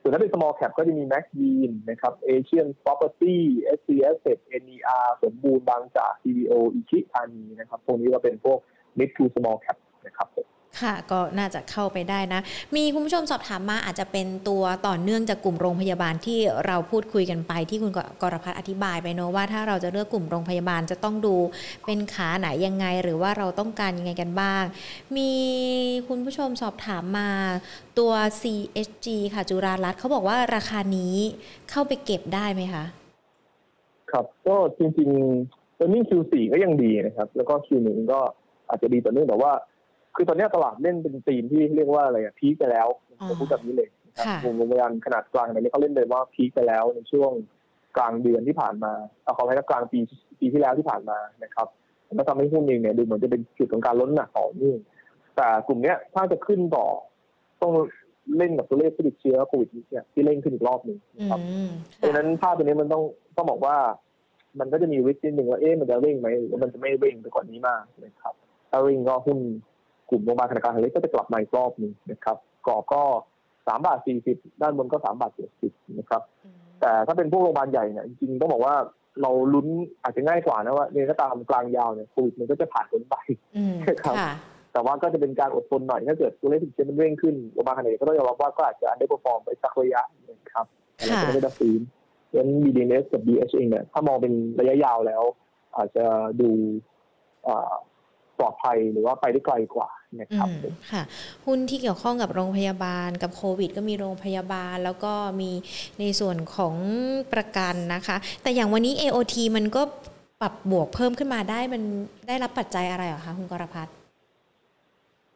[0.01, 3.37] ส่วนถ้าเป็น small cap ก็จะมี Max Bean นะครับ Asian Property
[3.77, 8.59] SC Asset NER สมบูรณ์บางจาก CBO อิชิอานีนะครับพวกนี้ก็เป็นพวก
[8.97, 10.47] mid to small cap นะครับผม
[10.79, 12.41] ค่ะก็น่าจะเข้าไปได้นะ
[12.75, 21.35] มีคุณผู้ชมสอบถามมาอาจจะเป็นตัวต่อเนื่องจากกลุ่มโรงพยาบาลที่เราพูดคุยกันไปที่คุณกรพัฒน์อธิบายไปเนอะว่าถ้าเราจะเลือกกลุ่มโรงพยาบาลจะต้องดู
[21.85, 24.63] เป็นขาไหนยังไง หรือว่าเราต้องการยังไงกันบ้าง
[25.17, 25.31] มี
[26.07, 27.29] คุณผู้ชมสอบถามมา
[27.99, 31.15] ตัว CHG ค่ะจุฬารัตน์เขาบอกว่าราคานี้
[31.69, 32.83] เข้าไปเก็บได้ไหมคะ
[34.11, 38.19] ครับก็จริงๆตอนนี้ Q4 ก็ยังดีนะครับ แล้วก็ Q1 ก็
[38.69, 39.51] อาจจะดีต่อเนื่องแต่ว่า
[40.15, 42.87] คือตอนนี้ตลาดเล่นเป็นธีมที่เรียกว่าอะไรอะพีคไปแล้ว
[43.27, 47.31] ผมพูดแบบนี้เลยนะครับค่ะวงโรงพยาบาลขนาดกลางในนี้เขาเล่นเลยว่าพีคไปแล้วในช่วง
[47.97, 48.93] กลางเดือนที่ผ่านมา
[49.23, 49.99] เอาขอให้กลางปี
[50.39, 51.67] ปีที่แล้วที่ผ่านมานะครับ
[52.15, 54.79] แล้วทำให้หุ้นเองเนี่ยดูเหมือนจะเป็นจุดของการล้นหนักต่อเนื่อง
[55.35, 56.85] แต่กลุ่มเนี้ยถ้าจะขึ้นต่อ
[57.61, 57.73] ต้อง
[58.37, 63.03] เล่นกับตัวเลขผู้ติดเชื้อโควิดเนี่ยที่เล่นขึ้นอีกรอบหนึ่งอืนะครับมเพราะฉะนั้นภาพตัวนี้มันต้อง
[63.37, 63.77] ต้องบอกว่า
[64.59, 68.33] มันก็จะมีวิกฤตหนึ่งว่าเอ๊ะมันจะเร่งไหมหรือมันจะไม่เร่งไปกว่านี้มากนะครับ
[68.69, 69.39] ถ้าเร่งก็หุ้น
[70.11, 73.01] กลุ่มโรงพยาบาลธนาคารเล็กก็จะกลับมาอีกรอบหนึ่งนะครับกรอบก็
[73.67, 76.21] สามบาทสี่สิบด้านบนก็สามบาทเจ็ดสิบนะครับ
[76.81, 78.75] แต่ถ้าเป็นพวกโรงพยาบาลใหญ่เนี่ยจริงๆต้องบอกว่า
[79.21, 79.67] เราลุ้น
[80.03, 83.15] อาจจะง่ายกว่านะว่าเนี่ยก็ตามกลางยาวเนี่ยโควิดมันก็จะผ่านพ้นไป
[83.55, 84.33] อืมครับค่ะ
[84.73, 91.79] แต่ว่าก็จะเป็นการอดทนหน่อยถ้าเกิดตัวเลขติดเชื้อมันเร่งขึ้นโรงพยาบาลขนาดใหญ่ก็ต้องยอมรับว่าก็อาจจะ underperform ไปสักระยะหนึงครับแต่เราก็ไม่ได้ฟื้น
[92.27, 95.23] เพราะฉะนั้น BDNS กับ BH เองเนี่ยถ้ามองเป็นระยะยาวแล้ว
[95.77, 96.05] อาจจะ
[96.41, 96.49] ดู
[97.47, 97.73] อ่า
[98.41, 99.89] ปลอดภัยหรือว่าไปได้ไกลกว่า
[100.21, 101.03] นะครับอืมค่ะ
[101.45, 105.51] หุ้นที่เกี่ยวข้องกับโรงพยาบาลกับโควิด ก็มีโรงพยาบาล แล้วก็มี
[105.99, 106.75] ในส่วนของ
[107.33, 109.81] ประกันนะคะ แต่อย่างวันนี้ AOT มันก็
[110.41, 111.81] ปรับบวกเพิ่มขึ้นมาได้มัน
[112.27, 113.93] ได้รับปัจจัยอะไรเหรอคะคุณกรพัฒน์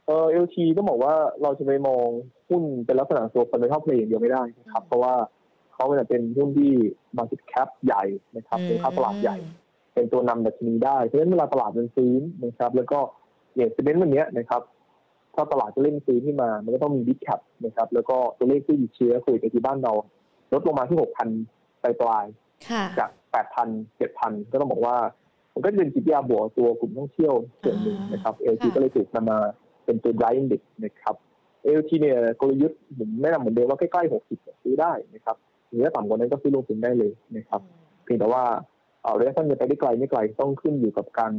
[0.06, 2.08] เออ LT ต้องบอกว่าเราจะไปมอง
[2.50, 5.14] หุ้นเป็นลักษณะตัว fundamental play อย่างเดียวไม่ได้นะครับ เพราะว่า
[5.74, 6.74] เขาจะเป็นหุ้นที่
[7.18, 8.04] market cap ใหญ่
[8.36, 9.38] นะครับเป็นค่าตลาดใหญ่
[9.96, 13.00] เป็นตัวนำดัชนีได้เพราะฉะนั้นเวลาตลาดมันฟื้นนะครับ แล้วก็
[13.56, 14.62] อย่าง sentiment วันเนี้ยนะครับ
[15.36, 19.94] ถ้าตลาดจะเล่นฟื้นขึ้นมา มันก็ต้องมี big cap นะครับ แล้วก็ตัวเลขที่ติดเชื้อโควิดในที่บ้านเรา
[20.54, 22.26] ลดลงมาที่6,000ปลายปลาย
[22.70, 23.10] ค่ะๆจาก
[23.56, 24.98] 8,000 7,000ก็ต้องบอกว่า
[25.54, 29.40] มันก็จะเป็นจิตวิทยาบวกตัวกลุ่มท่องเที่ยวส่วนหนึ่งนะครับ LT ก็เลยถูกนำมา
[29.86, 31.16] เป็นตัว drive index นะครับ
[31.78, 35.36] LT เนี่ยกลยุทธ์ผมแนะนำเหมือนเดิมว่าใกล้ๆ60ซื้อได้นะครับ
[35.70, 37.62] หรือถ้าต่ำกว่านั้นก็ซื้อลงทุนได้เลยนะครับ
[38.04, 38.75] เพียงแต่ว่าเอ่อ
[39.20, 41.34] ระยะสั้นจะไปได้ไกลไม่ไกลต้องขึ้นอยู่กับการ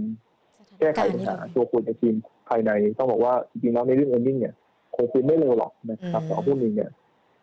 [0.79, 2.14] แก้ไขปัญหาตัวคนในทีม
[2.48, 4.55] ภายในต้องบอกว่าจริงๆแล้วในเรื่อง e a r n i n g เนี่ย
[4.94, 6.90] คงฟื้นไม่เร็วหรอกนะครับแต่ว่าหุ้นนี้เนี่ย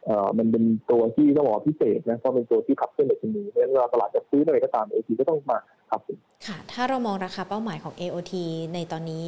[0.06, 5.60] เอ่อมันเป็นตัวที่ต้องบอกว่าพิเศษนะเพราะเป็นตัวที่ขับเคลื่อนในชนีเพราะฉะนั้นเวลาตลาดจะซื้ออะไรก็ตามเอทีก็ต้องมา
[5.92, 8.34] ครับผมค่ะ ถ้าเรามองราคาเป้าหมายของ AOT
[8.74, 9.26] ในตอนนี้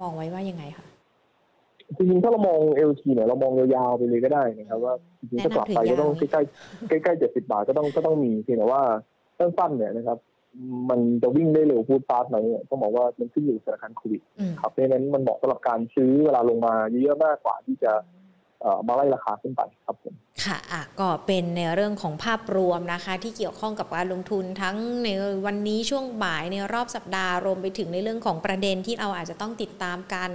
[0.00, 0.86] มองไว้ว่ายังไงคะ
[1.96, 8.82] จริงๆถ้าเรามอง LT เนี่ยเรามองยาวๆไปเลยก็ได้นะครับว่าจริงๆถ้ากลับไปก็ต้องใกล้ๆใกล้ๆเจ็ดสิบาทก็ต้องก็ต้องมีเพียงแต่ว่า
[9.38, 10.18] สั้นๆเนี่ยนะครับ
[10.90, 17.92] มันจะวิ่งได้เร็วพูดฟาสไหมเนี่ยต้องบอกว่ามันขึ้นอยู่กับสถานการณ์โควิดอืมครับเพราะฉะนั้นมันเหมาะสำหรับการซื้อเวลาลงมาเยอะๆมากกว่าที่จะ
[18.60, 20.58] เอ่อมาไล่ราคาขึ้นไปครับผม ค่ะ
[21.00, 25.08] ก็เป็นในเรื่องของภาพรวมนะคะ ที่เกี่ยวข้องกับการลงทุนทั้งใน
[25.46, 30.30] วันนี้ช่วงบ่ายในรอบสัปดาห์รวมไปถึงในเรื่องของประเด็นที่เราอาจจะต้องติดตามกัน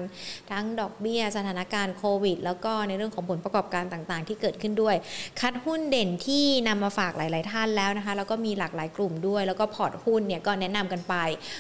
[0.52, 4.96] ทั้งดอกเบี้ยสถานการณ์โควิด แล้วก็ในเรื่องของผลประกอบการต่างๆ ที่เกิดขึ้นด้วย
[5.40, 11.16] คัดหุ้นเด่นที่นำมาฝากหลาย ๆ ท่านแล้วนะคะ แล้วก็มีหลากหลายกลุ่มด้วย แล้วก็พอร์ตหุ้นเนี่ยก็แนะนำกันไป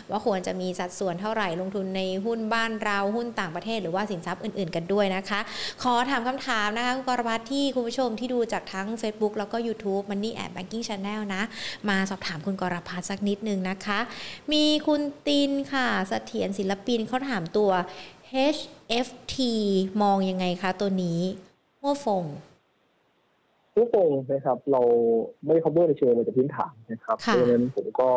[0.10, 5.40] ว่าควรจะมีสัดส่วนเท่าไหร่ลงทุนในหุ้นบ้านเราหุ้นต่างประเทศ หรือว่าสินทรัพย์อื่น ๆ กันด้วยนะคะ
[5.84, 11.44] ขอถามคำถามนะคะคุณกรพัฒน์ที่คุณผู้ชมที่ดูจากทั้ง Facebook แล้วก็ YouTube Money and Banking Channel นะ
[11.90, 14.00] มาสอบถามคุณกรพัฒน์สักนิดนึงนะคะ
[14.54, 17.72] มีคุณตินค่ะเสถียรศิลปินเขาถามตัว
[18.56, 19.36] HFT
[20.02, 21.20] มองยังไงคะตัวนี้
[21.82, 22.24] หัวฟง
[23.76, 24.82] ทุกงนะครับ เรา
[25.44, 28.10] ไม่ได้ cover ในเชิงมาจากพื้นฐานนะครับเพค่ะราะฉะนั้นผมก็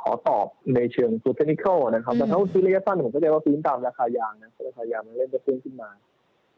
[0.00, 5.90] ขอตอบในเชิงตัวเทคนิคนะครับอืมแต่ถ้าซื้อระยะสั้นผมก็จะว่าซื้อตามราคายางนะเพราะราคายางมันเล่นจะขึ้นขึ้นมา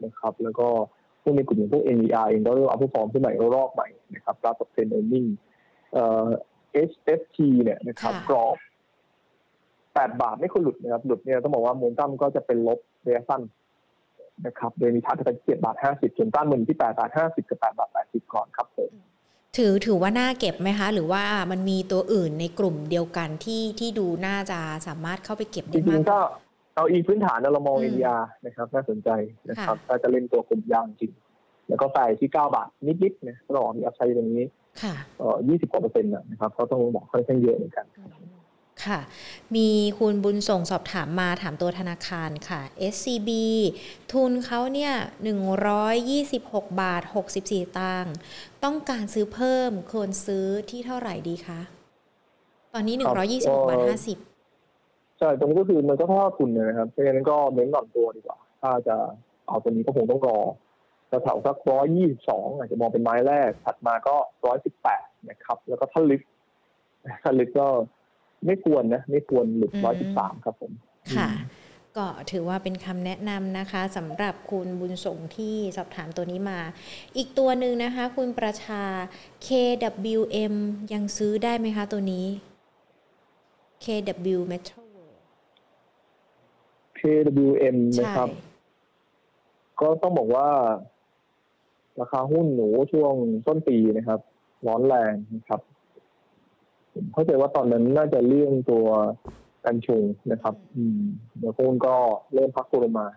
[0.03, 0.67] นะครับ แล้วก็
[1.21, 5.25] พวกในกลุ่มอย่างพวก NVR เองก็เริ่มเอาผู้ฟอร์มขึ้นใหม่รอบใหม่นะครับรับกับเทรนด์เออร์เน็ง
[5.93, 6.27] เอ่อ
[6.89, 8.57] HFT เนี่ยนะครับค่ะกรอบ
[9.41, 13.41] 8บาทไม่ควรหลุดนะครับหลุดเนี่ยต้องบอกว่ามูลตั้มก็จะเป็นลบระยะสั้น
[14.45, 18.91] นะครับโดยมีทาร์ทเป็น7บาท50ส่วนต้านมันที่8บาท50กับ8บาท80ก่อนครับผม
[19.57, 26.19] ถือถือว่าน่าเก็บไหมคะ หรือว่ามันมีตัวอื่นในกลุ่มเดียวกันที่ที่ดูน่าจะสามารถเข้าไปเก็บจได้ริมางกๆก็
[26.75, 29.09] เอาอีพื้นฐานเรามองอืมเอ็นยานะครับ น่าสนใจ
[29.49, 31.11] นะครับค่ะถ้าจะเล่นตัวกลุ่มยางจริง
[31.69, 32.69] แล้วก็ใส่ที่9บาท
[33.03, 34.45] นิดๆนะก็ต้องบอกมีอัพไซด์ตรงนี้
[34.81, 37.85] ค่ะเอ่อ20กว่าเปอร์เซ็นต์นะครับเขาต้องบอกค่อนข้างเยอะเหมือนกัน
[38.85, 38.99] ค่ะ
[39.55, 42.61] มีคุณบุญส่งสอบถามมาถามตัวธนาคารค่ะ
[42.93, 43.29] SCB
[44.11, 44.93] ทุนเขาเนี่ย
[46.27, 47.03] 126 บาท
[47.39, 48.13] 64 ตังค์
[48.63, 51.61] ต้องการซื้อเพิ่มควรซื้อที่เท่าไหร่ดีคะ
[52.73, 53.97] ตอนนี้ครับ126 บาทเอ่อ
[55.21, 58.95] ใช่ตรงนี้ก็คือมันก็เท่าทุนนะครับเพราะฉะนั้นก็เน้นหน่อนตัวดีกว่า ถ้าจะ
[59.47, 60.39] เอาตัวนี้ก็คงต้องรอ
[61.07, 64.15] แถวสักร้อยยี่สิบสองอาจจะมองเป็นไม้แรก ถัดมาก็
[64.45, 66.21] ร้อยสิบแปดนะครับ แล้วก็ถ้าลึก
[67.21, 67.67] ถ้าลึกก็
[68.45, 70.71] ไม่ควรนะ ไม่ควรหลุดร้อยสิบสามครับผม
[71.17, 71.29] ค่ะ
[71.97, 76.59] ก็ถือว่าเป็นคำแนะนำนะคะสำหรับคุณบุญส่งที่สอบถามตัวนี้มา
[77.17, 78.83] อีกตัวหนึ่งนะคะ คุณประชา
[79.47, 80.55] KWM
[80.93, 82.25] ยังซื้อได้ไหมคะตัวนี้
[83.85, 84.80] KW Metro
[87.01, 88.29] KWM นะครับ
[89.81, 90.47] ก็ต้องบอกว่า
[91.99, 93.13] ราคาหุ้นหนูช่วง
[93.47, 94.19] ต้นปีนะครับ
[94.67, 95.61] ร้อนแรงนะครับ
[96.93, 98.85] ผมเข้าใจว่าตอนนั้นน่าจะเรื่องตัว
[99.65, 101.01] กันชงนะครับ อืม
[101.37, 101.95] เดี๋ยวหุ้นก็
[102.33, 103.07] เริ่มพักตัวลงมา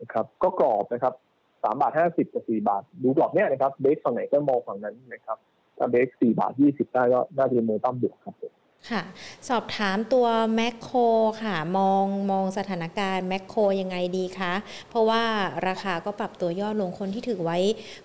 [0.00, 1.14] นะครับ ก็กรอบนะครับ
[1.62, 5.38] สามบาทห้าสิบกับสี่บาท ดูกรอบเนี้ยนะครับเบสฝั่งไหนก็มองฝั่งนั้นนะครับ
[5.78, 8.52] ถ้าเบสสี่บาทยี่สิบได้ก็น่าจะเป็นโมตัมบวกครับผม
[8.90, 9.02] ค่ะ
[9.48, 10.98] สอบถามตัวแมคโคร
[11.42, 14.52] ค่ะ มองมองสถานการณ์แมคโครยังไงดีคะ
[14.90, 15.22] เพราะว่า
[15.68, 17.58] ราคาก็ปรับตัวย่อลงคนที่ถือไว้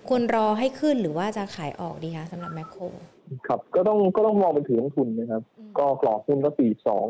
[0.07, 2.83] ควรรอให้ขึ้นหรือว่าจะขายออกดีคะสำหรับแมคโคร
[3.47, 5.41] ครับก็ต้องก็ต้องมองเป็นถือลงทุนนะครับ
[5.77, 7.05] ก็กรอบหุ้นก็สี่สอง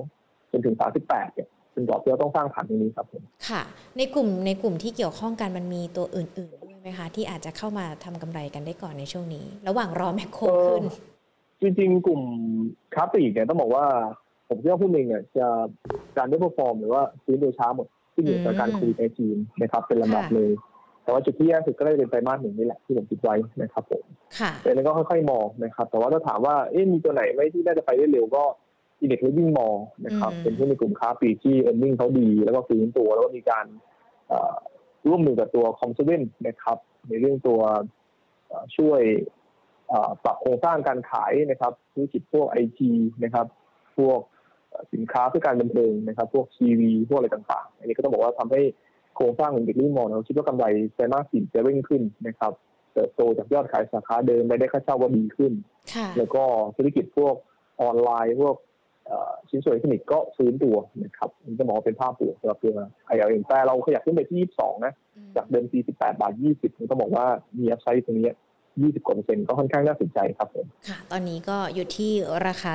[0.51, 3.61] จนถึงสามสิบแปดเนี่ยเป็นกรอบที่เราต้องสร้างฐานตรงนี้ครับผมค่ะ
[3.97, 10.83] ในกลุ่มในกลุ่มที่เกี่ยวข้องกันมันมีตัวอื่นๆด้วยไหมคะ ที่อาจจะเข้ามาทำกำไรกันได้ก่อนในช่วงนี้ ระหว่างรอแมคโครขึ้น
[11.61, 12.21] จริงๆ กลุ่ม
[12.93, 13.85] ค้าปลีกเนี่ยต้องบอกว่า
[14.47, 15.47] ผมคิดว่าหุ้นเองเนี่ยจะ
[16.17, 20.51] การได้เปอร์ฟอร์มหรือว่าซื้อโดยช้าหมดที่อยู่จากการคุยในจีนนะครับ เป็นลำดับค่ะเลย
[21.03, 24.03] แต่ว่าจุดที่แย่สุดก็ได้เป็นไตรมาสหนึ่งนี่แหละที่ผมคิดไว้นะครับผม
[24.39, 28.43] ค่ะแต่นั้นก็ค่อยๆมองนะครับ แต่ว่าถ้าถามว่าเอ๊ะมีตัวไหนไหมที่น่าจะไปได้เร็วก็
[28.99, 33.65] อินเด็กซ์ลิงมองนะครับอืมเป็นหุ้นในกลุ่มค้าปลีกที่เอ r n น n งเขาดี แล้วก็ฟื้นตัวแล้วก็มีการ
[34.27, 34.55] เอ่อ
[35.07, 36.77] ร่วมมือกับตัว Com7นะครับ
[37.09, 37.59] ในเรื่องตัว
[38.47, 39.38] เอ่อช่วยเอ่อ
[40.23, 42.91] ปรับโครงสร้างการขายนะครับธุรกิจพวกไอที
[43.23, 43.45] นะครับ
[43.97, 44.19] พวก
[44.69, 48.61] เอ่อสินค้าเพื่อการบันเทิงนะครับ พวกทีวีพวกอะไรต่างๆ อันนี้ก็ต้องบอกว่าทำให้
[49.15, 50.65] โครงสร้างของ Index Living Mall เราคิดว่ากำไร
[50.95, 52.53] ไตรมาสสี่จะเร่งขึ้นนะครับ
[52.93, 55.53] เติบโตจากยอดขายสาขาเดิมรายได้ค่าเช่าว่าดีขึ้น
[55.95, 56.43] ค่ะแล้วก็
[56.77, 57.35] ธุรกิจพวก
[57.81, 58.55] ออนไลน์พวก
[59.05, 62.73] เอ่อชิ้นส่วนอิเล็กทรอนิกส์ก็ฟื้นตัวนะครับมันจะมองว่าเป็นภาพบวกสำหรับตัว
[63.13, 64.93] ILM แต่เราขยับขึ้นไปที่ 22 นะ
[65.35, 67.25] จากเดิมที18บาท 20นี่ต้องบอกว่า
[67.59, 68.29] มีอัพไซด์ตรงนี้
[68.77, 72.11] 20กว่าเปอร์เซ็นต์ก็ค่อนข้างน่าสนใจครับผมค่ะ ตอนนี้ก็อยู่ที่
[72.47, 72.71] ราคา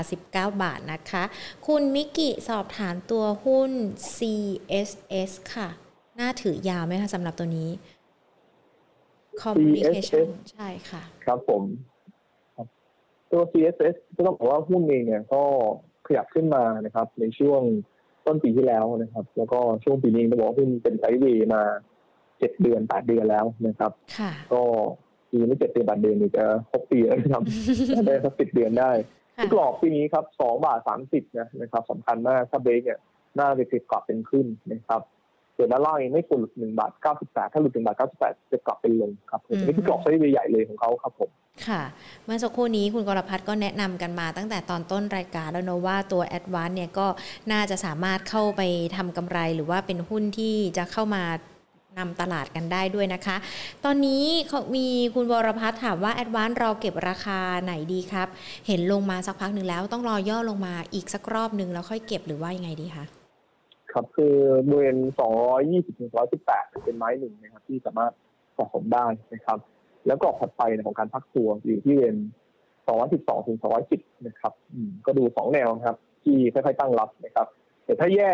[0.53, 1.25] 19 บาทนะคะ
[1.67, 3.71] คุณมิกกิสอบถามตัวหุ้น
[4.17, 5.69] CSS ค่ะ
[6.21, 7.71] น่าถือยาวไหมคะสำหรับตัวนี้
[9.43, 11.63] Communication ใช่ค่ะ ครับผม
[12.55, 12.67] ครับ
[13.31, 15.43] ตัว CSS ก็ต้องบอกว่าหุ้นเองเนี่ยก็
[16.07, 17.63] ขยับขึ้นมานะครับ ในช่วง
[18.27, 21.63] ต้นปีที่แล้วนะครับ แล้วก็ช่วงปีนี้ต้องบอกว่าหุ้นเป็น sideway มา
[22.15, 24.63] 7เดือน8เดือนแล้วนะครับค่ะก็
[25.35, 27.43] ปีไม่เจ็ดเดือนบาทเดือนนี่จะครบปีแล้วนะครับ
[28.07, 28.91] ได้สักสิบเดือนได้
[29.37, 32.99] ค่ะที่กรอบปีนี้ครับสองบาทสามสิบนะนะครับสำคัญมากถ้าเบรกเนี่ย
[33.39, 35.03] น่าจะติดกลับเป็นขึ้นนะครับ
[35.57, 41.31] ส่วนด้านล่างเองไม่ควรหลุดหนึ่งบาทเก้าสิบแปดถ้าหลุดหนึ่งบาทเก้าสิบแปดจะกลับเป็นลงครับผมอันนี้คือกรอบ side ใหญ่ๆเลยของเขาครับผม
[41.67, 41.83] ค่ะ
[42.25, 47.07] เมื่อสักครู่นี้คุณกรพัฒน์ก็แนะนำกันมาตั้งแต่ตอนต้นรายการแล้วเนอะว่าตัว a d v a n c e เนี่ยก็
[47.53, 48.63] น่าจะสามารถเข้าไป
[48.97, 51.23] ทำกำไรหรือว่าเป็นหุ้นที่จะเข้ามา
[51.99, 53.37] นำตลาดกันได้ด้วยนะคะ
[53.85, 58.29] ตอนนี้เขามีคุณวรพัฒน์ถามว่า a d v a n c e เราเก็บราคาไหนดีครับ
[58.67, 63.05] เห็นลงมาสักพักหนึ่งแล้วต้องรอย่อลงมาอีกสักรอบหนึ่งแล้วค่อยเก็บหรือว่ายังไงดีคะ
[63.93, 64.35] ครับคือ
[64.69, 68.13] บริเวณสองร้อยยี่สิบถึงร้อยสิบแปดเป็นไม้หนึ่งนะครับ ที่สามารถ
[68.57, 69.59] สะสมได้นะครับ
[70.07, 72.17] แล้วก็ถัดไปของการพักตัวอยู่ที่เวณ
[72.87, 77.47] สองร้อยสิบสองถึงสองร้อยสิบนะครับอืมก็ดูสองแนวครับ ที่ค่อยๆตั้งรับนะครับ
[77.87, 78.33] แต่ถ้าแย่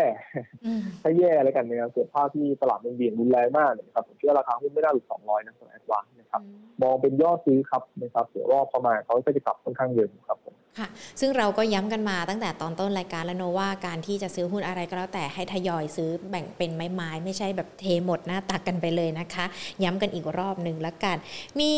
[0.65, 6.41] อืมถ้าแย่แล้วกันนะครับเกิดภาพที่ตลาดมันเบี่ยงรุนแรงมากเนี่ยนะครับผมคิดว่าราคาหุ้นไม่น่าหลุด200นะสำหรับแอดวานนะครับ
[6.81, 10.87] มองเป็นยอดซื้อครับนะครับเดี๋ยวรอบประมาณเขาก็จะกลับค่อนข้างเร็วครับผมค่ะ
[11.19, 19.45] ซึ่งเราก็ย้ำกันมาตั้งแต่ตอนต้นรายการแล้วเนอะว่าการที่จะซื้อหุ้นอะไรก็แล้วแต่ให้ทยอยซื้อแบ่งเป็นไม้ๆไม่ใช่แบบเทหมดหน้าตักกันไปเลยนะคะ
[19.83, 21.17] ย้ำกันอีกรอบหนึ่งแล้วกัน
[21.59, 21.73] มี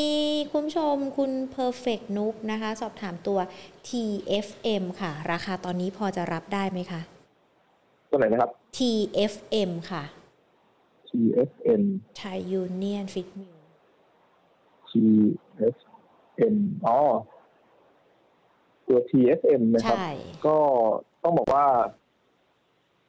[0.52, 3.40] คุณผู้ชมคุณ perfect noob นะคะ สอบถามตัว
[3.88, 7.02] TFM ค่ะ ราคาตอนนี้พอจะรับได้ไหมคะ
[8.14, 10.04] ตัวไหนนะครับ TFM ค่ะ
[11.10, 11.84] TFN
[12.20, 13.58] Thai Union Fit Mill
[14.90, 16.56] TFN
[16.86, 16.98] อ๋อ
[18.88, 20.10] ตัว TFM นะครับใช่
[20.46, 20.58] ก็
[21.24, 21.66] ต้องบอกว่า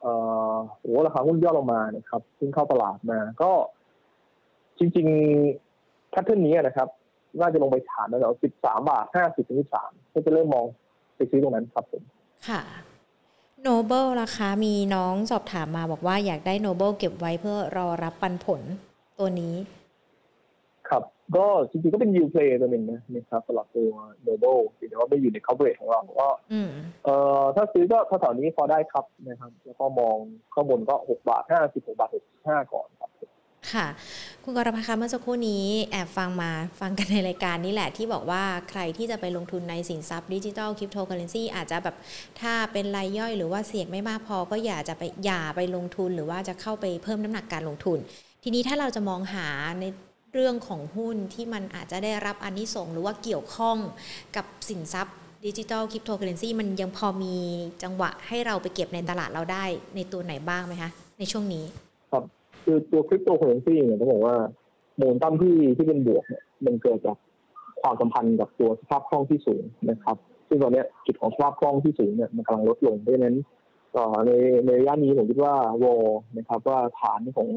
[0.00, 0.12] เอ่
[0.52, 3.50] อโอ้ราคาหุ้นย่อลงมานะครับซึ่งเข้าตลาดมา ก็
[4.78, 6.88] จริงๆ pattern นี้นะครับ
[7.40, 10.64] น่าจะลงไปฐานแล้วสิบสามบาทห้าสิบถึงสิบสามก็จะเริ่มมอง
[11.16, 12.02] ไปซื้อตรงนั้นครับผม
[12.48, 12.62] ค่ะ
[13.66, 18.60] Noble ราคามีน้องสอบถามมาบอกว่าอยากได้ Noble เก็บไว้เพื่อรอรับปันผล
[19.18, 19.54] ตัวนี้
[20.88, 21.02] ครับ
[21.36, 23.90] ก็จริงๆก็เป็น yield play ตัวหนึ่งนะนะครับสำหรับตัว
[24.22, 24.45] Noble
[24.88, 26.68] แต่ว่าไม่อยู่ใน coverage ของเราก็อืม
[27.04, 30.16] เอ่อถ้าซื้อก็แถวๆนี้พอได้ครับนะครับ แล้วก็มอง
[30.54, 33.10] ข้างบนก็หกบาทห้าสิบหกบาทหกสิบห้าก่อนครับ
[33.72, 33.86] ค่ะ
[34.44, 36.50] คุณกรพัฒน์คะเมื่อสักครู่นี้แอบฟังมา
[36.80, 41.96] ฟังกันในรายการนี้แหละที่บอกว่าใครที่จะไปลงทุนในสินทรัพย์ดิจิทัลคริปโตเคอเรนซีอาจจะแบบ
[42.40, 47.98] ถ้าเป็นรายย่อยหรือว่าเสี่ยงไม่มากพอ ก็อย่าจะไปอย่าไปลงทุนหรือว่าจะเข้าไปเพิ่มน้ำหนักการลงทุน
[48.42, 49.48] ทีนี้ถ้าเราจะมองหา
[49.80, 49.84] ใน
[50.32, 53.76] เรื่องของหุ้นที่มันอาจจะได้รับอนนิสงหรือว่าเกี่ยวข้อง
[54.36, 55.14] กับสินทรัพย์
[55.46, 57.34] ดิจิทัลคริปโตเคอเรนซีมันยังพอมี
[57.82, 59.64] จังหวะให้เราไปเก็บในตลาดเราได้
[59.96, 61.64] ในตัวไหนบ้างไหมคะ ในช่วงนี้
[62.10, 62.24] ครับ
[62.64, 64.36] คือตัวคริปโตเคอเรนซีเนี่ยต้องบอกว่า
[64.96, 67.16] โมเมนตัมที่ที่เป็นบวกเนี่ยมันเกิดจาก
[67.80, 70.16] ความสัมพันธ์กับตัวสภาพคล่องที่สูงนะครับ
[70.48, 73.36] ซึ่งตอนนี้จุดของสภาพคล่องที่สูงเนี่ยมันกำลังลดลงเพราะฉะนั้น
[74.26, 74.30] ใน
[74.66, 75.94] ในระยะนี้ผมคิดว่าวอ
[76.38, 77.48] นะครับ ว่าฐานของ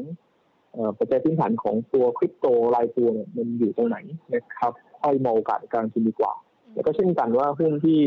[0.76, 3.98] อ่อปัจจัยพื้นฐานของตัวคริปโตรายตัวเนี่ยมันอยู่ตรงไหน
[4.34, 6.32] นะครับค่อยมองโอกาสการซื้อดีกว่า
[6.74, 8.02] แล้วก็เช่นกันว่าหุ้นที่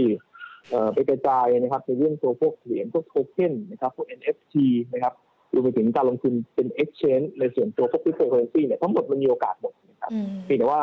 [0.69, 4.55] เอ่อไปกระจายนะครับในเรื่องตัวพวกเหรียญพวกโทเค็นนะครับพวก NFT
[4.93, 5.13] นะครับ
[5.53, 10.81] รวมไปถึงการลงทุนเป็น exchange ในส่วนตัวพวก cryptocurrency เนี่ยทั้งหมดมันมีโอกาสหมดนะครับอืมเพียงแต่ว่า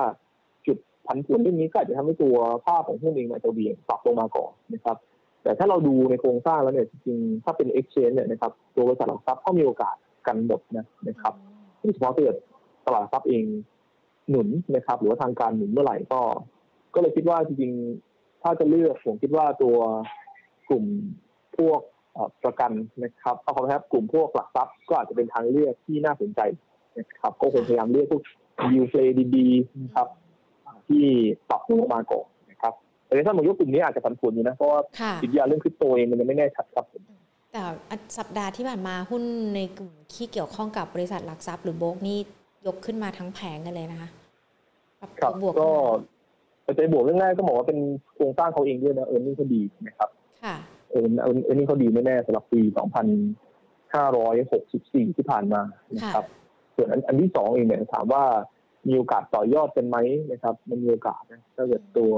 [0.66, 4.96] จุดผันผวนเรื่องนี้ก็อาจจะทำให้ตัวภาพของหุ้นเองอาจจะเบี่ยงปรับลงมาก่อนนะครับ
[5.42, 9.96] แต่ถ้าเราดูในโครงสร้างแล้วเนี่ยจริงๆถ้าเป็น exchange เนี่ยนะครับตัวบริษัทหลักทรัพย์ก็มีโอกาส
[10.26, 11.34] กันหมดนะนะครับ
[11.80, 12.36] โดยเฉพาะถ้าเกิด
[12.86, 13.44] ตลาดหลักทรัพย์เอง
[14.30, 16.20] หนุนนะครับ หรือว่าทางการหนุนเมื่อไหร่ก็
[16.94, 19.76] ก็เลยคิดว่าจริงๆถ้าจะเลือกผมคิดว่าตัว
[20.68, 20.84] กลุ่ม
[21.58, 21.97] พวกเอ่อ
[22.44, 22.70] ประกัน
[23.04, 26.40] นะครับเอาขอครับกลุ่มพวกหลักทรัพย์ก็อาจจะเป็นทางเลือกที่น่าสนใจ
[26.98, 28.22] นะครับ ก็คงพยายามเลือกพวก
[28.74, 30.08] ยูเฟลดีๆนะครับ
[30.88, 31.04] ที่
[31.50, 37.02] ปรับตัวมาก่อนนะครับแต่ถ้าผมยกกลุ่มนี้อาจจะผันผวนอยู่นะเพราะว่าค่ะจิตวิทยาเรื่องคริปโตเองมันยังไม่แน่ชัดครับผม
[37.52, 37.62] แต่
[38.18, 39.22] สัปดาห์ที่ผ่านมาหุ้น
[39.56, 42.18] ในกลุ่มที่เกี่ยวข้องกับบริษัทหลักทรัพย์หรือโบกนี่
[42.66, 44.08] ยกขึ้นมาทั้งแผงกันเลยนะคะ
[45.00, 45.70] ปรับครัตัวบบวกก็
[46.66, 47.78] ปัจจัยบวกเรื่องแรกก็บอกว่าเป็น
[48.14, 50.08] โครงสร้างเขาเองด้วยนะเออร์เน็งเขาดีนะครับ
[50.44, 50.56] ค่ะ
[50.90, 52.60] เออเออร์เน็งเขาดีแน่ๆสำหรับปี
[54.28, 55.62] 2564 ที่ผ่านมา
[55.96, 56.24] นะครับ
[56.76, 58.24] ส่วนอันอันที่สองเองเนี่ยถามว่า
[58.88, 59.96] มีโอกาสต่อยอดกันไหม
[60.32, 62.12] นะครับ มันมีโอกาสนะถ้าเกิดตัว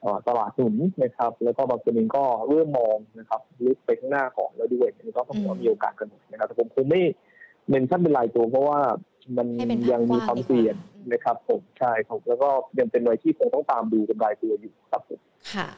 [0.00, 7.02] เอ่อตลาดหนุนนะครับ แล้วก็บางคนเองก็เริ่มมองนะครับลึกไปข้างหน้าก่อนแล้วด้วยอันนี้ก็ต้องบอกว่ามีโอกาสกันหมดนะครับแต่ผมคงไม่
[7.68, 8.80] เมนชั่นเป็นรายตัวเพราะว่า
[9.36, 12.48] มันให้เป็นภาพยังมีความกว้างดีกว่าเสี่ยงอืมนะครับผมใช่ครับแล้วก็
[12.78, 15.20] ยังเป็นรายที่คงต้องตามดูเป็นรายตัวอยู่ครับผม
[15.54, 15.68] ค่ะ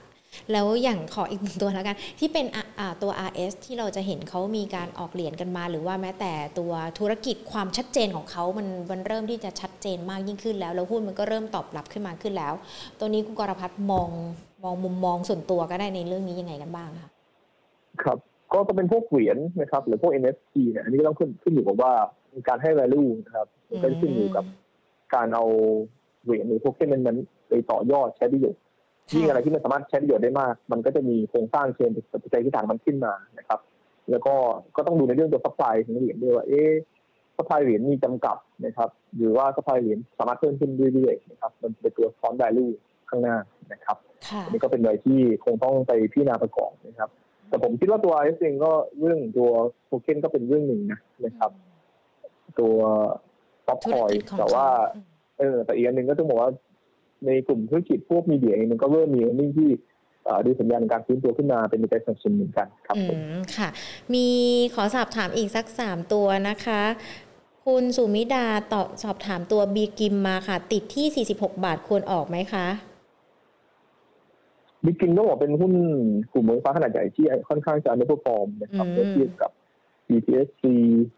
[0.52, 12.54] แล้วอย่างขออีกหนึ่งตัวแล้วกัน ที่เป็นอะอ่าตัว RS ที่เราจะเห็นเขามีการออกเหรียญกันมา หรือว่าแม้แต่ตัวธุรกิจความชัดเจนของเขามันมันเริ่มที่จะชัดเจนมากยิ่งขึ้นแล้ว แล้วหุ้นมันก็เริ่มตอบรับขึ้นมาขึ้นแล้ว
[12.98, 14.10] ตัวนี้คุณกรพัฒน์มอง
[14.64, 17.10] มองมุมมองส่วนตัวก็ได้ในเรื่องนี้ยังไงกันบ้างคะ
[18.02, 18.18] ครับ
[18.52, 21.92] ก็จะเป็นพวกเหรียญนะครับหรือพวก NFT เนี่ยอันนี้ก็ต้องขึ้นขึ้นอยู่กับว่า
[22.34, 24.44] มีการให้ value นะครับมันก็ขึ้นอยู่กับ
[25.14, 25.44] การเอา
[26.24, 28.61] เหรียญหรือพวกเส้นนั้นๆไปต่อยอดใช้ประโยชน์
[29.10, 33.60] ยิ่งอะไรที่มันสามารถใช้ประโยชน์ได้มาก มันก็จะมีโครงสร้างเชิงปัจจัยที่ต่างมันขึ้นมานะครับ
[34.10, 34.34] แล้วก็
[34.76, 36.70] ก็ต้องดูในเรื่องตัว supply ของเหรียญด้วยว่าเอ๊ะ
[37.36, 38.36] supply เหรียญมีจำกัด
[38.66, 42.72] นะครับ หรือว่าซัพพลายเหรียญสามารถเพิ่มขึ้นเรื่อยๆนะครับ มันเป็นตัวซ้อน value
[43.08, 43.36] ข้างหน้า
[43.72, 43.96] นะครับ
[44.28, 47.10] ค่ะอันนี้ก็เป็นอะไรที่คงต้องไปพิจารณาประกอบนะครับ
[47.48, 49.50] แต่ผมคิดว่าตัว RS เองก็เรื่องตัว
[49.86, 51.50] โทเค็นก็เป็นเรื่องหนึ่งนะนะครับ
[52.58, 52.76] ตัว
[53.66, 55.04] ท็อปธุครอยกิจของแต่ว่าเขอืม
[55.38, 56.50] เออแต่อีกอันหนึ่งก็ต้องบอกว่า
[57.26, 59.70] ในกลุ่มธุรกิจพวกมีเดียเองมันก็เริ่มมีนิ่งที่
[60.24, 63.68] เอ่อดูสัญญาณการฟื้นตัวขึ้นมาเป็นใจสนับสนุนเหมือนกันครับอืผมมค่ะ
[64.14, 64.26] มี
[64.74, 66.82] ขอสอบถามอีกสักสามตัวนะคะ
[67.64, 72.66] คุณสุมิดาตอบสอบถามตัวบีกิมมาค่ะ ติดที่ 46 บาทควรออกไหมคะ
[74.84, 75.72] บิ๊กกินต้องบอกเป็นหุ้น
[76.32, 79.50] กลุ่มโรงไฟฟ้าขนาดใหญ่ที่ค่อนข้างจะไม่พอฟอร์มนะครับอืมเมื่อเทียบกับ
[80.08, 80.62] BTSC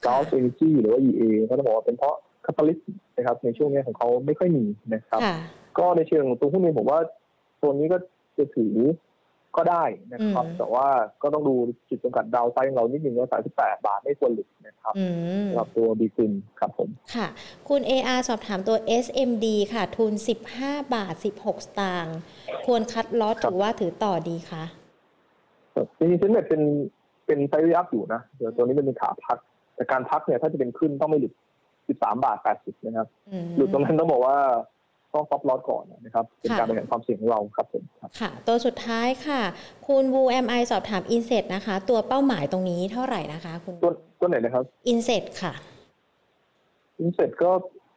[0.05, 2.79] Gulf Energy หรือว่า EA ก็ต้องบอกว่าเป็นเพราะคาตาลิส
[3.17, 5.37] นะครับในช่วงนี้ของเขาไม่ค่อยมีนะครับค่ะ
[5.79, 7.01] ก็ในเชิงของตัวหุ้นเองผมว่า
[7.63, 7.97] ตัวนี้ก็
[8.39, 8.77] จะถือ
[9.57, 10.87] ก็ได้นะครับอืมแต่ว่า
[11.23, 11.55] ก็ต้องดู
[11.89, 15.05] จุดจำกัด downside ของเรานิดนึงว่า38 บาทไม่ควรหลุดนะครับอื
[15.45, 17.27] มสำหรับตัวบีซินครับผม ค่ะ
[17.69, 20.13] คุณ AR สอบถามตัว SMD ค่ะ ทุน
[20.53, 22.19] 15 บาท 16 สตางค์
[22.67, 24.65] ควร cut loss ครับหรือว่าถือต่อดีคะ
[25.99, 26.63] จริงๆเซ็นแบบเป็น
[27.27, 29.39] เป็น side up อยู่นะ เดี๋ยวตัวนี้เป็นขาพัก
[29.75, 31.33] แต่การพักเนี่ยถ้าจะเป็นขึ้นต้องไม่หลุด
[31.77, 34.37] 13 บาท 80 นะครับอืมหลุดตรงนั้นต้องบอกว่า
[35.15, 39.41] ต้องซับลอสก่อนนะครับเป็นค่ะการบริหารความเสี่ยงของเราครับผมครับค่ะ ตัวสุดท้ายค่ะ
[39.87, 45.53] คุณวู MI สอบถาม Inset นะคะ ตัวเป้าหมายตรงนี้เท่าไหร่นะคะ คุณตัวตัวไหนนะครับ Inset ค่ะ
[46.99, 47.51] อินเสร็จก็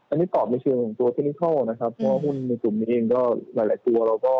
[0.09, 3.21] อันนี้ตอบในเชิงของตัวเทคนิคนะครับ เพราะว่าหุ้นในกลุ่มนี้เองก็
[3.55, 4.35] หลาย ๆ ตัวเราก็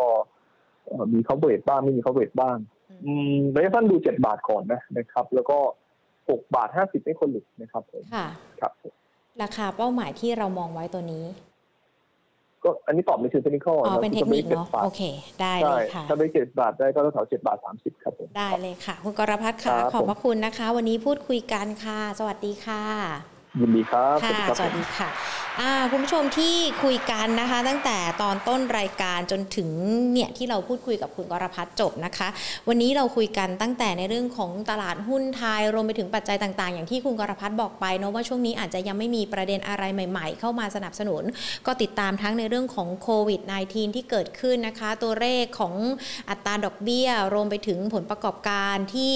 [0.86, 2.56] เอ่อมี coverage บ้างไม่มี coverage บ้าง
[3.04, 5.58] อืมระยะสั้นดู7บาทก่อนนะนะครับ แล้วก็
[6.06, 8.26] 6บาท50ไม่คนหลุดนะครับผมค่ะ
[8.60, 8.72] ครับ
[9.42, 11.24] ราคาเป้าหมายที่เรามองไว้ตัวนี้
[12.68, 15.02] ก็อันนี้ตอบในเชิงเทคนิคอ๋อนะเป็นเทคนิคเนาะบาทโอเค
[15.40, 25.08] ได้เลใช่ยค่ะถ้าได้เจ็ดบาทได้ก็แถวเจ็ดบาทสามสิบครับผมได้เลยค่ะ คุณกรพัฒน์ค่ะครับขอบผมพระคุณนะคะ วันนี้พูดคุยกันค่ะ สวัสดีค่ะ ยินดีครับค่ะสวัสดีค่ะ
[25.90, 29.68] คุณผู้ชมที่คุยกันนะคะ ตั้งแต่ตอนต้นรายการจนถึง
[30.12, 32.28] เนี่ยที่เราพูดคุยกับคุณกรพัฒจบนะคะ
[32.68, 41.22] วันนี้เราคุยกันตั้งแต่ในเรื่องของตลาดหุ้นไทยรวมไปถึงปัจจัยต่างๆ อย่างที่คุณกรพัฒบอกไปเนาะว่าช่วงนี้อาจจะยังไม่มีประเด็นอะไรใหม่ ๆ เข้ามาสนับสนุน
[41.66, 43.40] ก็ติดตามทั้งในเรื่องของโควิด
[43.70, 45.74] -19 ที่เกิดขึ้นนะคะ ตัวเลขของ
[46.30, 49.14] อัตราดอกเบี้ย รวมไปถึงผลประกอบการที่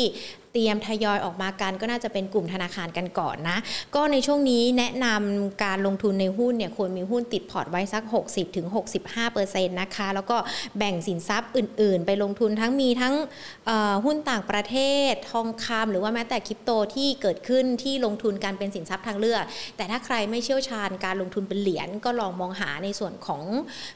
[0.55, 3.59] เตรียมทยอยออกมากัน ก็น่าจะเป็นกลุ่มธนาคารกันก่อนนะ
[3.94, 8.03] ก็ในช่วงนี้แนะนำการลงทุนในหุ้นเนี่ยควรมีหุ้นติดพอร์ตไว้สัก
[8.66, 10.36] 60-65%นะคะ แล้วก็
[10.78, 13.14] แบ่งสินทรัพย์อื่น ๆ ไปลงทุนทั้งมีทั้ง
[14.05, 14.76] หุ้นต่างประเท
[15.11, 19.42] ศทองคำหรือว่าแม้แต่คริปโตที่เกิดขึ้นที่ลงทุนการเป็นสินทรัพย์ทางเลือก
[19.76, 23.42] แต่ถ้าใครไม่เชี่ยวชาญการลงทุนเป็นเหรียญก็ลองมองหาในส่วนของ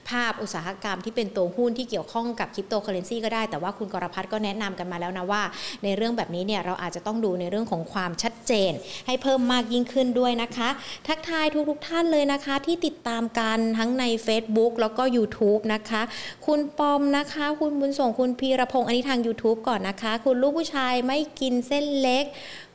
[0.09, 5.43] ภาพอุตสาหกรรมที่เป็นตัวหุ้นที่เกี่ยวข้องกับคริปโตเคอเรนซีก็ได้แต่ว่าคุณกรพัฒน์ก็แนะนำกันมาแล้วนะว่า
[5.85, 8.73] ในเรื่องแบบนี้เนี่ยเราอาจจะต้องดูในเรื่องของความชัดเจน
[9.07, 10.69] ให้เพิ่มมากยิ่งขึ้นด้วยนะคะ
[11.09, 16.03] ทักทายทุกๆท่านเลยนะคะ ที่ติดตามกันทั้งใน Facebook แล้วก็ YouTube นะคะ
[16.47, 22.25] คุณปอมนะคะ คุณบุญส่งคุณพีรพงศ์อันนี้ทาง YouTube ก่อนนะคะ คุณลูกผู้ชายไม่กินเส้นเล็ก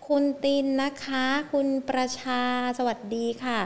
[0.08, 2.42] คุณตินนะคะ คุณประชา
[2.78, 3.60] สวัสดีค่ะ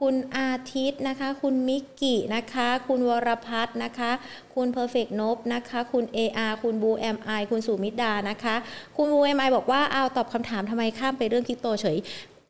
[0.00, 4.10] คุณอาทิตย์นะคะ คุณมิกกี้นะคะ คุณวรพัฒน์นะคะ
[4.54, 8.56] คุณเพอร์เฟกนบนะคะ คุณ AR คุณบูเอ็มไอคุณสุมิดานะคะ
[8.96, 11.98] คุณบูเอ็มไอบอกว่าเอาตอบคำถามทำไมข้ามไปเรื่องคริปโตเฉย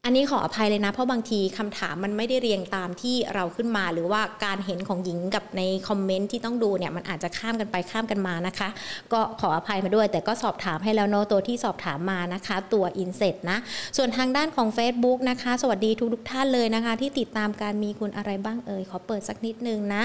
[0.05, 8.69] อันนี้ขออภัยเลยนะ เพราะบางทีคำถามมันไม่ได้เรียงตามที่เราขึ้นมา หรือว่าการเห็นของหญิงกับในคอมเมนต์ที่ต้องดูเนี่ยมันอาจจะข้ามกันไปข้ามกันมานะคะ
[9.13, 13.59] ก็ขออภัยมาด้วย แต่ก็สอบถามให้แล้วโนาะตัวที่สอบถามมานะคะ ตัวอินเซ็ตนะ
[13.97, 20.03] ส่วนทางด้านของ Facebook นะคะ สวัสดีทุกทุกท่านเลยนะคะ ที่ติดตามการมีคุณอะไรบ้างเอ่ยขอเปิดสักนิดนึงนะ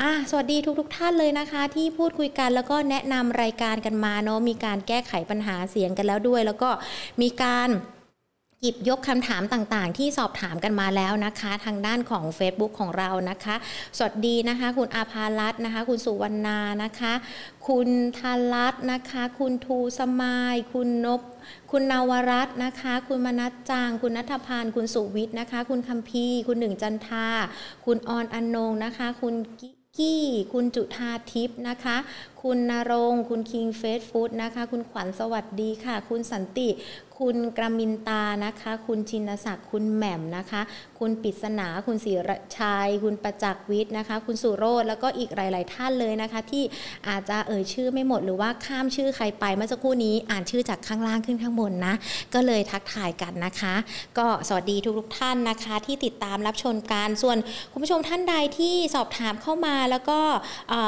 [0.00, 6.70] อะสวัสดีทุกทุกท่านเลยนะคะ ที่พูดคุยกันแล้วก็แนะนำรายการกันมาเนาะมีการแก้ไขปัญหาเสียงกันแล้วด้วย แล้วก็
[7.22, 7.70] มีการ
[8.64, 13.54] หยิบยกคำถามต่างๆ ที่สอบถามกันมาแล้วนะคะ ทางด้านของ Facebook ของเรานะคะ
[13.96, 17.12] สวัสดีนะคะ คุณอาภารัตนะคะ คุณสุวรรณานะคะ
[17.68, 17.88] คุณ
[18.18, 21.20] ทารัตนะคะ คุณทูสมาย คุณนบ
[21.70, 27.28] คุณนวรัตน์นะคะ คุณมนัสจาง คุณนัทพานคุณสุวิทย์นะคะ คุณคัมพีคุณหนึ่งจันทา
[27.84, 29.36] คุณออนอนงนะคะ คุณ
[29.98, 31.96] กี้ คุณจุธาทิพย์นะคะ
[32.42, 36.68] คุณนรง คุณคิงเฟสฟู้ดนะคะ คุณขวัญสวัสดีค่ะ คุณสันติ
[37.22, 40.60] คุณกรมินตานะคะ คุณชินศักดิ์คุณแหม่มนะคะ
[40.98, 46.64] คุณปิศนา คุณศิรชัย คุณประจักษ์วิทย์นะคะ คุณสุโรธแล้วก็อีกหลาย ๆ ท่านเลยนะคะ ที่
[47.08, 51.94] อาจจะเอ่ยชื่อไม่หมดหรือว่าข้ามชื่อใครไปเมื่อสักครู่นี้อ่านชื่อจากข้างล่างขึ้นข้างบนนะ
[52.34, 53.74] ก็เลยทักทายกันนะคะ
[54.18, 57.36] ก็สวัสดีทุก ๆ ท่านนะคะ ที่ติดตามรับชมการส่วน
[57.72, 60.20] คุณผู้ชมท่านใดที่สอบถามเข้ามาแล้วก็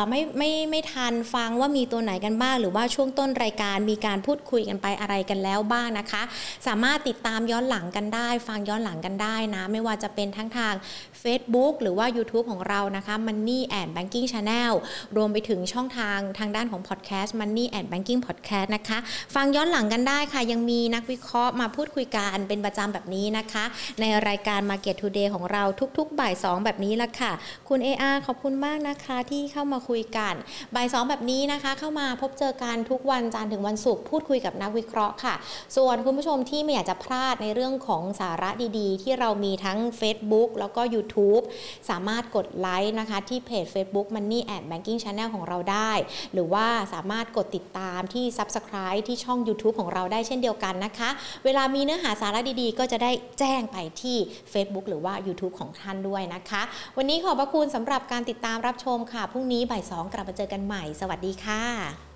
[0.09, 6.22] ไม่ไม่ไม่ทันฟังว่ามีตัวไหนกันบ้าง หรือว่าช่วงต้นรายการมีการพูดคุยกันไปอะไรกันแล้วบ้างนะคะ
[6.66, 10.75] สามารถติดตามย้อนหลังกันได้ ฟังย้อนหลังกันได้นะ ไม่ว่าจะเป็นทั้งทาง
[11.22, 14.72] Facebook หรือว่า YouTube ของเรานะคะ Money and Banking Channel
[15.16, 18.99] รวมไปถึงช่องทางทางด้านของ Podcast Money and Banking Podcast นะคะ
[19.35, 23.64] ฟังย้อนหลังกันได้ค่ะ ยังมีนักวิเคราะห์มาพูดคุยกันเป็นประจำแบบนี้นะคะ
[24.01, 25.62] ในรายการ Market Today ของเรา
[25.99, 27.33] ทุกๆ บ่าย 2 แบบนี้ละค่ะ
[27.68, 30.35] คุณ AR ขอบคุณมากนะคะที่เข้ามาคุยกัน
[30.75, 35.35] บ่าย 2 แบบนี้นะคะ เข้ามาพบเจอกันทุกวันจันทร์ถึงวันศุกร์พูดคุยกับนักวิเคราะห์ค่ะ
[35.77, 41.45] ส่วนคุณผู้ชมที่ไม่อยากจะพลาดในเรื่องของสาระดีๆ ที่เรามีทั้ง Facebook แล้วก็ YouTube
[41.91, 45.93] สามารถกดไลค์นะคะ ที่เพจ Facebook Money and Banking Channel ของเราได้
[46.33, 51.11] หรือว่าสามารถกดติดตามที่ Subscribe ที่ช่อง YouTube ของเราได้เช่นเดียวกันนะคะ
[51.45, 54.17] เวลามีเนื้อหาสาระดีๆ ก็จะได้แจ้งไปที่
[54.53, 56.63] Facebook หรือว่า YouTube ของท่านด้วยนะคะ
[56.97, 62.14] วันนี้ขอบพระคุณสำหรับการติดตามรับชมค่ะพรุ่งนี้บ่าย2กลับมาเจอกันใหม่ สวัสดีค่ะ